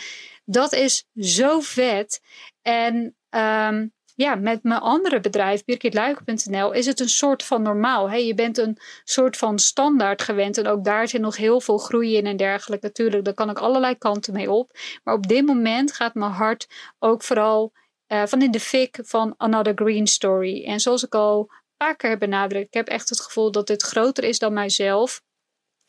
dat 0.47 0.73
is 0.73 1.07
zo 1.15 1.61
vet. 1.61 2.21
En 2.63 3.17
um, 3.31 3.95
ja, 4.17 4.35
met 4.35 4.63
mijn 4.63 4.81
andere 4.81 5.21
bedrijf, 5.21 5.65
birgitluik.nl, 5.65 6.73
is 6.73 6.87
het 6.87 7.01
een 7.01 7.09
soort 7.09 7.43
van 7.43 7.63
normaal. 7.63 8.11
Hè? 8.11 8.17
Je 8.17 8.35
bent 8.35 8.59
een 8.59 8.79
soort 9.05 9.37
van 9.37 9.59
standaard 9.59 10.23
gewend. 10.23 10.59
En 10.59 10.67
ook 10.67 10.85
daar 10.85 11.09
zit 11.09 11.21
nog 11.21 11.37
heel 11.37 11.61
veel 11.61 11.79
groei 11.79 12.17
in 12.17 12.27
en 12.27 12.37
dergelijke. 12.37 12.87
Natuurlijk, 12.87 13.25
daar 13.25 13.35
kan 13.35 13.51
ik 13.51 13.59
allerlei 13.59 13.99
kanten 13.99 14.33
mee 14.33 14.51
op. 14.51 14.71
Maar 15.05 15.15
op 15.15 15.27
dit 15.27 15.47
moment 15.47 15.93
gaat 15.93 16.15
mijn 16.15 16.31
hart 16.31 16.67
ook 16.99 17.23
vooral 17.23 17.73
uh, 18.13 18.27
van 18.27 18.43
in 18.43 18.51
de 18.51 18.61
fik 18.61 18.99
van 19.03 19.35
Another 19.37 19.73
Green 19.75 20.07
Story. 20.07 20.65
En 20.65 20.81
zoals 20.81 21.05
ik 21.05 21.15
al 21.15 21.41
een 21.41 21.77
paar 21.77 21.97
keer 21.97 22.11
heb 22.11 22.19
benadrukt, 22.19 22.67
ik 22.67 22.75
heb 22.75 22.89
echt 22.89 23.09
het 23.09 23.21
gevoel 23.21 23.51
dat 23.51 23.67
dit 23.67 23.83
groter 23.83 24.25
is 24.25 24.39
dan 24.39 24.53
mijzelf. 24.53 25.23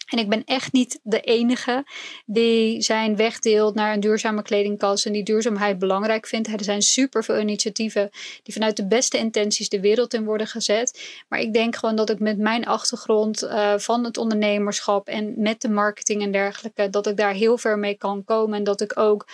En 0.08 0.17
ik 0.17 0.30
ben 0.30 0.43
echt 0.46 0.74
niet 0.74 1.00
de 1.04 1.22
enige 1.22 1.86
die 2.26 2.82
zijn 2.82 3.15
weg 3.15 3.39
deelt 3.39 3.76
naar 3.76 3.93
een 3.93 4.00
duurzame 4.00 4.41
kledingkast 4.41 5.06
en 5.06 5.12
die 5.12 5.24
duurzaamheid 5.24 5.80
belangrijk 5.80 6.28
vindt. 6.28 6.48
Er 6.48 6.63
zijn 6.63 6.82
superveel 6.82 7.39
initiatieven 7.39 8.10
die 8.43 8.54
vanuit 8.54 8.76
de 8.76 8.88
beste 8.88 9.17
intenties 9.17 9.70
de 9.70 9.80
wereld 9.80 10.13
in 10.13 10.26
worden 10.26 10.48
gezet. 10.48 11.22
Maar 11.28 11.39
ik 11.39 11.54
denk 11.54 11.76
gewoon 11.76 11.96
dat 11.96 12.10
ik 12.10 12.20
met 12.20 12.38
mijn 12.38 12.65
achtergrond 12.65 13.43
uh, 13.43 13.74
van 13.78 14.04
het 14.04 14.17
ondernemerschap 14.17 15.08
en 15.08 15.34
met 15.38 15.62
de 15.62 15.70
marketing 15.70 16.22
en 16.22 16.32
dergelijke, 16.32 16.89
dat 16.89 17.08
ik 17.08 17.17
daar 17.17 17.34
heel 17.34 17.58
ver 17.58 17.80
mee 17.80 17.96
kan 17.96 18.24
komen. 18.24 18.58
En 18.58 18.63
dat 18.63 18.82
ik 18.82 19.00
ook 19.00 19.28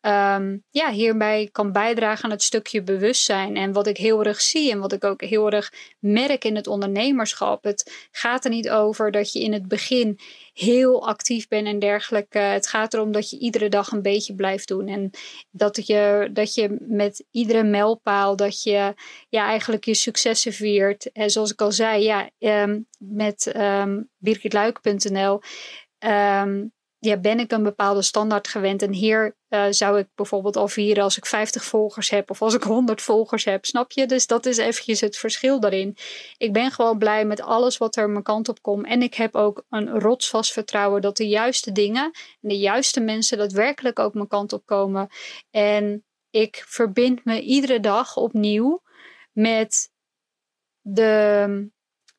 um, 0.00 0.62
ja, 0.70 0.90
hierbij 0.90 1.48
kan 1.52 1.72
bijdragen 1.72 2.24
aan 2.24 2.30
het 2.30 2.42
stukje 2.42 2.82
bewustzijn. 2.82 3.56
En 3.56 3.72
wat 3.72 3.86
ik 3.86 3.96
heel 3.96 4.24
erg 4.24 4.40
zie 4.40 4.70
en 4.70 4.78
wat 4.78 4.92
ik 4.92 5.04
ook 5.04 5.22
heel 5.22 5.50
erg 5.50 5.72
merk 5.98 6.44
in 6.44 6.56
het 6.56 6.66
ondernemerschap. 6.66 7.64
Het 7.64 8.08
gaat 8.10 8.44
er 8.44 8.50
niet 8.50 8.70
over 8.70 9.10
dat 9.10 9.32
je 9.32 9.40
in 9.40 9.52
het 9.52 9.68
begin 9.68 10.18
heel 10.52 11.06
actief 11.06 11.48
bent 11.48 11.66
en 11.66 11.78
dergelijke. 11.78 12.38
Het 12.38 12.68
gaat 12.68 12.94
erom 12.94 13.12
dat 13.12 13.30
je 13.30 13.38
iedere 13.38 13.68
dag 13.68 13.90
een 13.90 14.02
beetje 14.02 14.34
blijft 14.34 14.68
doen. 14.68 14.88
En 14.88 15.10
dat 15.50 15.86
je, 15.86 16.30
dat 16.32 16.54
je 16.54 16.76
met 16.80 17.24
iedere 17.30 17.62
mijlpaal, 17.62 18.36
dat 18.36 18.62
je 18.62 18.94
ja, 19.28 19.46
eigenlijk 19.46 19.84
je 19.84 19.94
successen 19.94 20.52
viert. 20.52 21.12
En 21.12 21.30
zoals 21.30 21.52
ik 21.52 21.60
al 21.60 21.72
zei, 21.72 22.02
ja, 22.02 22.30
um, 22.38 22.86
met 22.98 23.52
um, 23.56 24.10
birgitluik.nl 24.18 25.40
um, 25.98 26.72
ja, 27.08 27.16
ben 27.16 27.38
ik 27.38 27.52
een 27.52 27.62
bepaalde 27.62 28.02
standaard 28.02 28.48
gewend. 28.48 28.82
En 28.82 28.92
hier 28.92 29.36
uh, 29.48 29.66
zou 29.70 29.98
ik 29.98 30.08
bijvoorbeeld 30.14 30.56
al 30.56 30.68
vieren 30.68 31.02
als 31.02 31.16
ik 31.16 31.26
50 31.26 31.64
volgers 31.64 32.10
heb 32.10 32.30
of 32.30 32.42
als 32.42 32.54
ik 32.54 32.62
100 32.62 33.02
volgers 33.02 33.44
heb. 33.44 33.64
Snap 33.64 33.92
je? 33.92 34.06
Dus 34.06 34.26
dat 34.26 34.46
is 34.46 34.56
eventjes 34.56 35.00
het 35.00 35.16
verschil 35.16 35.60
daarin. 35.60 35.96
Ik 36.36 36.52
ben 36.52 36.70
gewoon 36.70 36.98
blij 36.98 37.24
met 37.24 37.40
alles 37.40 37.76
wat 37.76 37.96
er 37.96 38.10
mijn 38.10 38.22
kant 38.22 38.48
op 38.48 38.62
komt. 38.62 38.86
En 38.86 39.02
ik 39.02 39.14
heb 39.14 39.34
ook 39.34 39.64
een 39.68 40.00
rotsvast 40.00 40.52
vertrouwen 40.52 41.00
dat 41.00 41.16
de 41.16 41.28
juiste 41.28 41.72
dingen 41.72 42.04
en 42.40 42.48
de 42.48 42.58
juiste 42.58 43.00
mensen 43.00 43.38
daadwerkelijk 43.38 43.98
ook 43.98 44.14
mijn 44.14 44.28
kant 44.28 44.52
op 44.52 44.66
komen. 44.66 45.08
En 45.50 46.04
ik 46.30 46.64
verbind 46.66 47.24
me 47.24 47.40
iedere 47.40 47.80
dag 47.80 48.16
opnieuw 48.16 48.82
met 49.32 49.90
de 50.80 51.70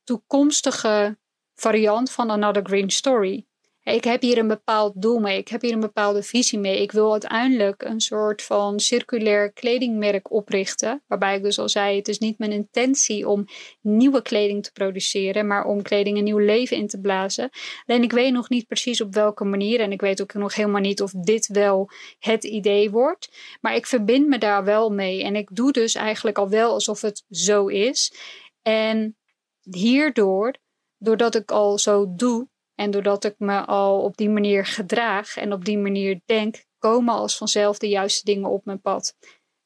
toekomstige 0.04 1.18
variant 1.56 2.12
van 2.12 2.30
Another 2.30 2.66
Green 2.66 2.90
Story 2.90 3.49
ik 3.84 4.04
heb 4.04 4.22
hier 4.22 4.38
een 4.38 4.48
bepaald 4.48 5.02
doel 5.02 5.20
mee, 5.20 5.38
ik 5.38 5.48
heb 5.48 5.62
hier 5.62 5.74
een 5.74 5.80
bepaalde 5.80 6.24
visie 6.24 6.60
mee. 6.60 6.82
Ik 6.82 6.92
wil 6.92 7.12
uiteindelijk 7.12 7.84
een 7.84 8.00
soort 8.00 8.42
van 8.42 8.80
circulair 8.80 9.52
kledingmerk 9.52 10.32
oprichten. 10.32 11.04
Waarbij 11.08 11.36
ik 11.36 11.44
dus 11.44 11.60
al 11.60 11.70
zei, 11.70 11.96
het 11.96 12.08
is 12.08 12.20
niet 12.20 12.38
mijn 12.38 12.52
intentie 12.52 13.28
om 13.28 13.46
nieuwe 13.82 14.22
kleding 14.22 14.64
te 14.64 14.72
produceren, 14.72 15.48
maar 15.48 15.66
om 15.66 15.82
kleding 15.82 16.18
een 16.18 16.24
nieuw 16.24 16.38
leven 16.38 16.78
in 16.78 16.88
te 16.88 17.00
blazen. 17.00 17.50
Alleen 17.86 18.04
ik 18.04 18.12
weet 18.12 18.34
nog 18.34 18.50
niet 18.50 18.68
precies 18.68 19.02
op 19.02 19.14
welke 19.14 19.44
manier 19.44 19.80
en 19.80 19.92
ik 19.92 20.02
weet 20.02 20.22
ook 20.22 20.34
nog 20.34 20.56
helemaal 20.56 20.82
niet 20.82 21.02
of 21.02 21.12
dit 21.12 21.48
wel 21.48 21.90
het 22.20 22.44
idee 22.44 22.92
wordt. 22.92 23.58
Maar 23.62 23.76
ik 23.76 23.86
verbind 23.86 24.28
me 24.28 24.38
daar 24.38 24.64
wel 24.64 24.90
mee 24.90 25.24
en 25.24 25.36
ik 25.36 25.50
doe 25.56 25.72
dus 25.72 25.96
eigenlijk 25.96 26.38
al 26.38 26.50
wel 26.50 26.72
alsof 26.72 27.02
het 27.02 27.24
zo 27.30 27.68
is. 27.68 28.14
En 28.62 29.18
hierdoor, 29.62 30.56
doordat 30.98 31.36
ik 31.36 31.52
al 31.52 31.78
zo 31.78 32.14
doe, 32.16 32.49
en 32.80 32.92
doordat 32.92 33.24
ik 33.24 33.36
me 33.38 33.66
al 33.66 34.02
op 34.02 34.18
die 34.18 34.30
manier 34.30 34.66
gedraag 34.66 35.38
en 35.38 35.54
op 35.54 35.66
die 35.66 35.78
manier 35.78 36.22
denk, 36.26 36.66
komen 36.78 37.14
als 37.14 37.38
vanzelf 37.38 37.78
de 37.78 37.88
juiste 37.88 38.26
dingen 38.26 38.50
op 38.50 38.66
mijn 38.66 38.82
pad. 38.82 39.16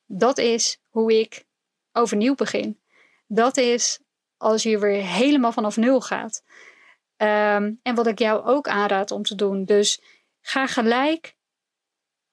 Dat 0.06 0.38
is 0.38 0.80
hoe 0.90 1.20
ik 1.20 1.46
overnieuw 1.92 2.36
begin. 2.36 2.82
Dat 3.28 3.58
is 3.58 4.00
als 4.38 4.64
je 4.64 4.80
weer 4.80 5.04
helemaal 5.04 5.52
vanaf 5.52 5.78
nul 5.78 6.02
gaat. 6.02 6.44
Um, 7.18 7.80
en 7.84 7.96
wat 7.96 8.08
ik 8.08 8.20
jou 8.20 8.46
ook 8.46 8.68
aanraad 8.68 9.12
om 9.12 9.24
te 9.24 9.36
doen. 9.36 9.66
Dus 9.66 10.02
ga 10.42 10.68
gelijk 10.68 11.36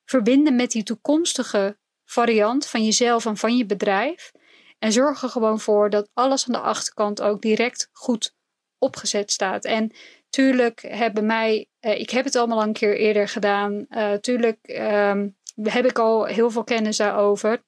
verbinden 0.04 0.56
met 0.56 0.70
die 0.70 0.82
toekomstige 0.82 1.78
variant 2.04 2.66
van 2.66 2.84
jezelf 2.84 3.26
en 3.26 3.36
van 3.36 3.56
je 3.56 3.66
bedrijf. 3.66 4.32
En 4.78 4.92
zorg 4.92 5.22
er 5.22 5.28
gewoon 5.28 5.60
voor 5.60 5.90
dat 5.90 6.10
alles 6.14 6.46
aan 6.46 6.52
de 6.52 6.60
achterkant 6.60 7.22
ook 7.22 7.42
direct 7.42 7.88
goed 7.92 8.38
opgezet 8.80 9.32
staat. 9.32 9.64
En 9.64 9.92
Tuurlijk 10.30 10.82
hebben 10.88 11.26
mij, 11.26 11.68
uh, 11.80 12.00
ik 12.00 12.10
heb 12.10 12.24
het 12.24 12.36
allemaal 12.36 12.62
een 12.62 12.72
keer 12.72 12.96
eerder 12.96 13.28
gedaan. 13.28 13.86
Uh, 13.90 14.12
tuurlijk 14.12 14.58
um, 14.68 15.36
heb 15.62 15.84
ik 15.84 15.98
al 15.98 16.24
heel 16.24 16.50
veel 16.50 16.64
kennis 16.64 16.96
daarover. 16.96 17.64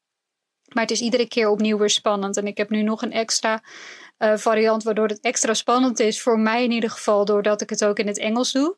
Maar 0.72 0.82
het 0.82 0.92
is 0.92 1.00
iedere 1.00 1.28
keer 1.28 1.48
opnieuw 1.48 1.78
weer 1.78 1.90
spannend. 1.90 2.36
En 2.36 2.46
ik 2.46 2.56
heb 2.56 2.70
nu 2.70 2.82
nog 2.82 3.02
een 3.02 3.12
extra 3.12 3.62
uh, 4.18 4.36
variant, 4.36 4.82
waardoor 4.82 5.08
het 5.08 5.20
extra 5.20 5.54
spannend 5.54 6.00
is. 6.00 6.22
Voor 6.22 6.38
mij 6.38 6.64
in 6.64 6.70
ieder 6.70 6.90
geval, 6.90 7.24
doordat 7.24 7.60
ik 7.60 7.70
het 7.70 7.84
ook 7.84 7.98
in 7.98 8.06
het 8.06 8.18
Engels 8.18 8.52
doe. 8.52 8.76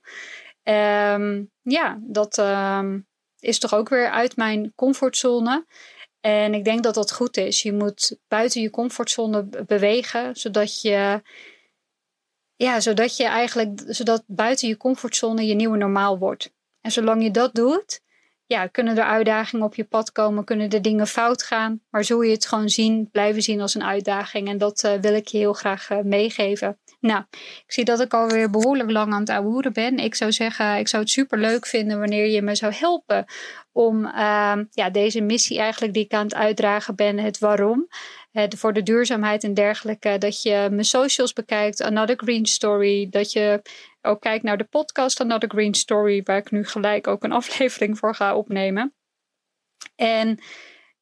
Um, 0.62 1.50
ja, 1.62 1.98
dat 2.00 2.38
um, 2.38 3.06
is 3.38 3.58
toch 3.58 3.74
ook 3.74 3.88
weer 3.88 4.10
uit 4.10 4.36
mijn 4.36 4.72
comfortzone. 4.74 5.66
En 6.20 6.54
ik 6.54 6.64
denk 6.64 6.82
dat 6.82 6.94
dat 6.94 7.12
goed 7.12 7.36
is. 7.36 7.62
Je 7.62 7.72
moet 7.72 8.18
buiten 8.28 8.62
je 8.62 8.70
comfortzone 8.70 9.48
bewegen, 9.66 10.36
zodat 10.36 10.80
je 10.80 11.22
ja, 12.56 12.80
zodat 12.80 13.16
je 13.16 13.24
eigenlijk, 13.24 13.82
zodat 13.86 14.24
buiten 14.26 14.68
je 14.68 14.76
comfortzone 14.76 15.46
je 15.46 15.54
nieuwe 15.54 15.76
normaal 15.76 16.18
wordt. 16.18 16.52
En 16.80 16.92
zolang 16.92 17.22
je 17.22 17.30
dat 17.30 17.54
doet, 17.54 18.02
ja, 18.46 18.66
kunnen 18.66 18.98
er 18.98 19.04
uitdagingen 19.04 19.66
op 19.66 19.74
je 19.74 19.84
pad 19.84 20.12
komen, 20.12 20.44
kunnen 20.44 20.70
er 20.70 20.82
dingen 20.82 21.06
fout 21.06 21.42
gaan. 21.42 21.80
Maar 21.90 22.04
zul 22.04 22.22
je 22.22 22.32
het 22.32 22.46
gewoon 22.46 22.68
zien, 22.68 23.10
blijven 23.10 23.42
zien 23.42 23.60
als 23.60 23.74
een 23.74 23.84
uitdaging. 23.84 24.48
En 24.48 24.58
dat 24.58 24.84
uh, 24.84 24.92
wil 25.00 25.14
ik 25.14 25.28
je 25.28 25.38
heel 25.38 25.52
graag 25.52 25.90
uh, 25.90 25.98
meegeven. 26.00 26.78
Nou, 27.00 27.24
ik 27.36 27.64
zie 27.66 27.84
dat 27.84 28.00
ik 28.00 28.14
alweer 28.14 28.50
behoorlijk 28.50 28.90
lang 28.90 29.12
aan 29.12 29.20
het 29.20 29.30
ouwehoeren 29.30 29.72
ben. 29.72 29.98
Ik 29.98 30.14
zou 30.14 30.32
zeggen, 30.32 30.78
ik 30.78 30.88
zou 30.88 31.02
het 31.02 31.12
super 31.12 31.38
leuk 31.38 31.66
vinden 31.66 31.98
wanneer 31.98 32.26
je 32.26 32.42
me 32.42 32.54
zou 32.54 32.72
helpen 32.74 33.24
om 33.74 34.04
uh, 34.04 34.54
ja, 34.70 34.90
deze 34.90 35.20
missie 35.20 35.58
eigenlijk 35.58 35.94
die 35.94 36.04
ik 36.04 36.12
aan 36.12 36.24
het 36.24 36.34
uitdragen 36.34 36.94
ben, 36.94 37.18
het 37.18 37.38
waarom 37.38 37.88
voor 38.56 38.72
de 38.72 38.82
duurzaamheid 38.82 39.44
en 39.44 39.54
dergelijke. 39.54 40.18
Dat 40.18 40.42
je 40.42 40.68
mijn 40.70 40.84
socials 40.84 41.32
bekijkt, 41.32 41.82
Another 41.82 42.16
Green 42.16 42.46
Story. 42.46 43.08
Dat 43.10 43.32
je 43.32 43.62
ook 44.02 44.20
kijkt 44.20 44.44
naar 44.44 44.56
de 44.56 44.64
podcast 44.64 45.20
Another 45.20 45.48
Green 45.48 45.74
Story, 45.74 46.22
waar 46.22 46.36
ik 46.36 46.50
nu 46.50 46.64
gelijk 46.64 47.06
ook 47.06 47.24
een 47.24 47.32
aflevering 47.42 47.98
voor 47.98 48.14
ga 48.14 48.36
opnemen. 48.36 48.94
En 49.96 50.28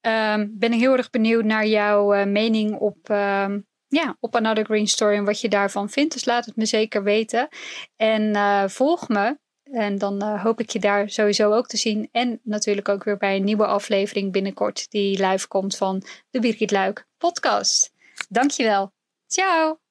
um, 0.01 0.59
ben 0.59 0.73
ik 0.73 0.81
heel 0.81 0.97
erg 0.97 1.11
benieuwd 1.11 1.45
naar 1.45 1.67
jouw 1.67 2.15
uh, 2.15 2.25
mening 2.25 2.79
op, 2.79 3.09
um, 3.11 3.67
ja, 3.89 4.17
op 4.21 4.37
Another 4.37 4.65
Green 4.65 4.89
Story 4.89 5.17
en 5.17 5.25
wat 5.25 5.41
je 5.41 5.49
daarvan 5.49 5.91
vindt. 5.91 6.13
Dus 6.13 6.25
laat 6.25 6.45
het 6.45 6.57
me 6.57 6.67
zeker 6.67 7.03
weten. 7.03 7.49
En 7.97 8.23
uh, 8.23 8.69
volg 8.69 9.09
me 9.09 9.41
en 9.73 9.99
dan 9.99 10.25
uh, 10.25 10.43
hoop 10.43 10.61
ik 10.61 10.71
je 10.71 10.79
daar 10.79 11.11
sowieso 11.11 11.53
ook 11.53 11.67
te 11.67 11.77
zien. 11.77 12.09
En 12.13 12.41
natuurlijk 12.43 12.89
ook 12.89 13.05
weer 13.05 13.17
bij 13.17 13.37
een 13.37 13.45
nieuwe 13.45 13.67
aflevering 13.67 14.33
binnenkort 14.33 14.91
die 14.91 15.27
live 15.27 15.49
komt 15.49 15.77
van 15.77 16.03
de 16.31 16.41
Birgit 16.41 16.71
Luik 16.71 17.07
podcast. 17.19 17.93
Dankjewel. 18.29 18.93
Ciao! 19.27 19.82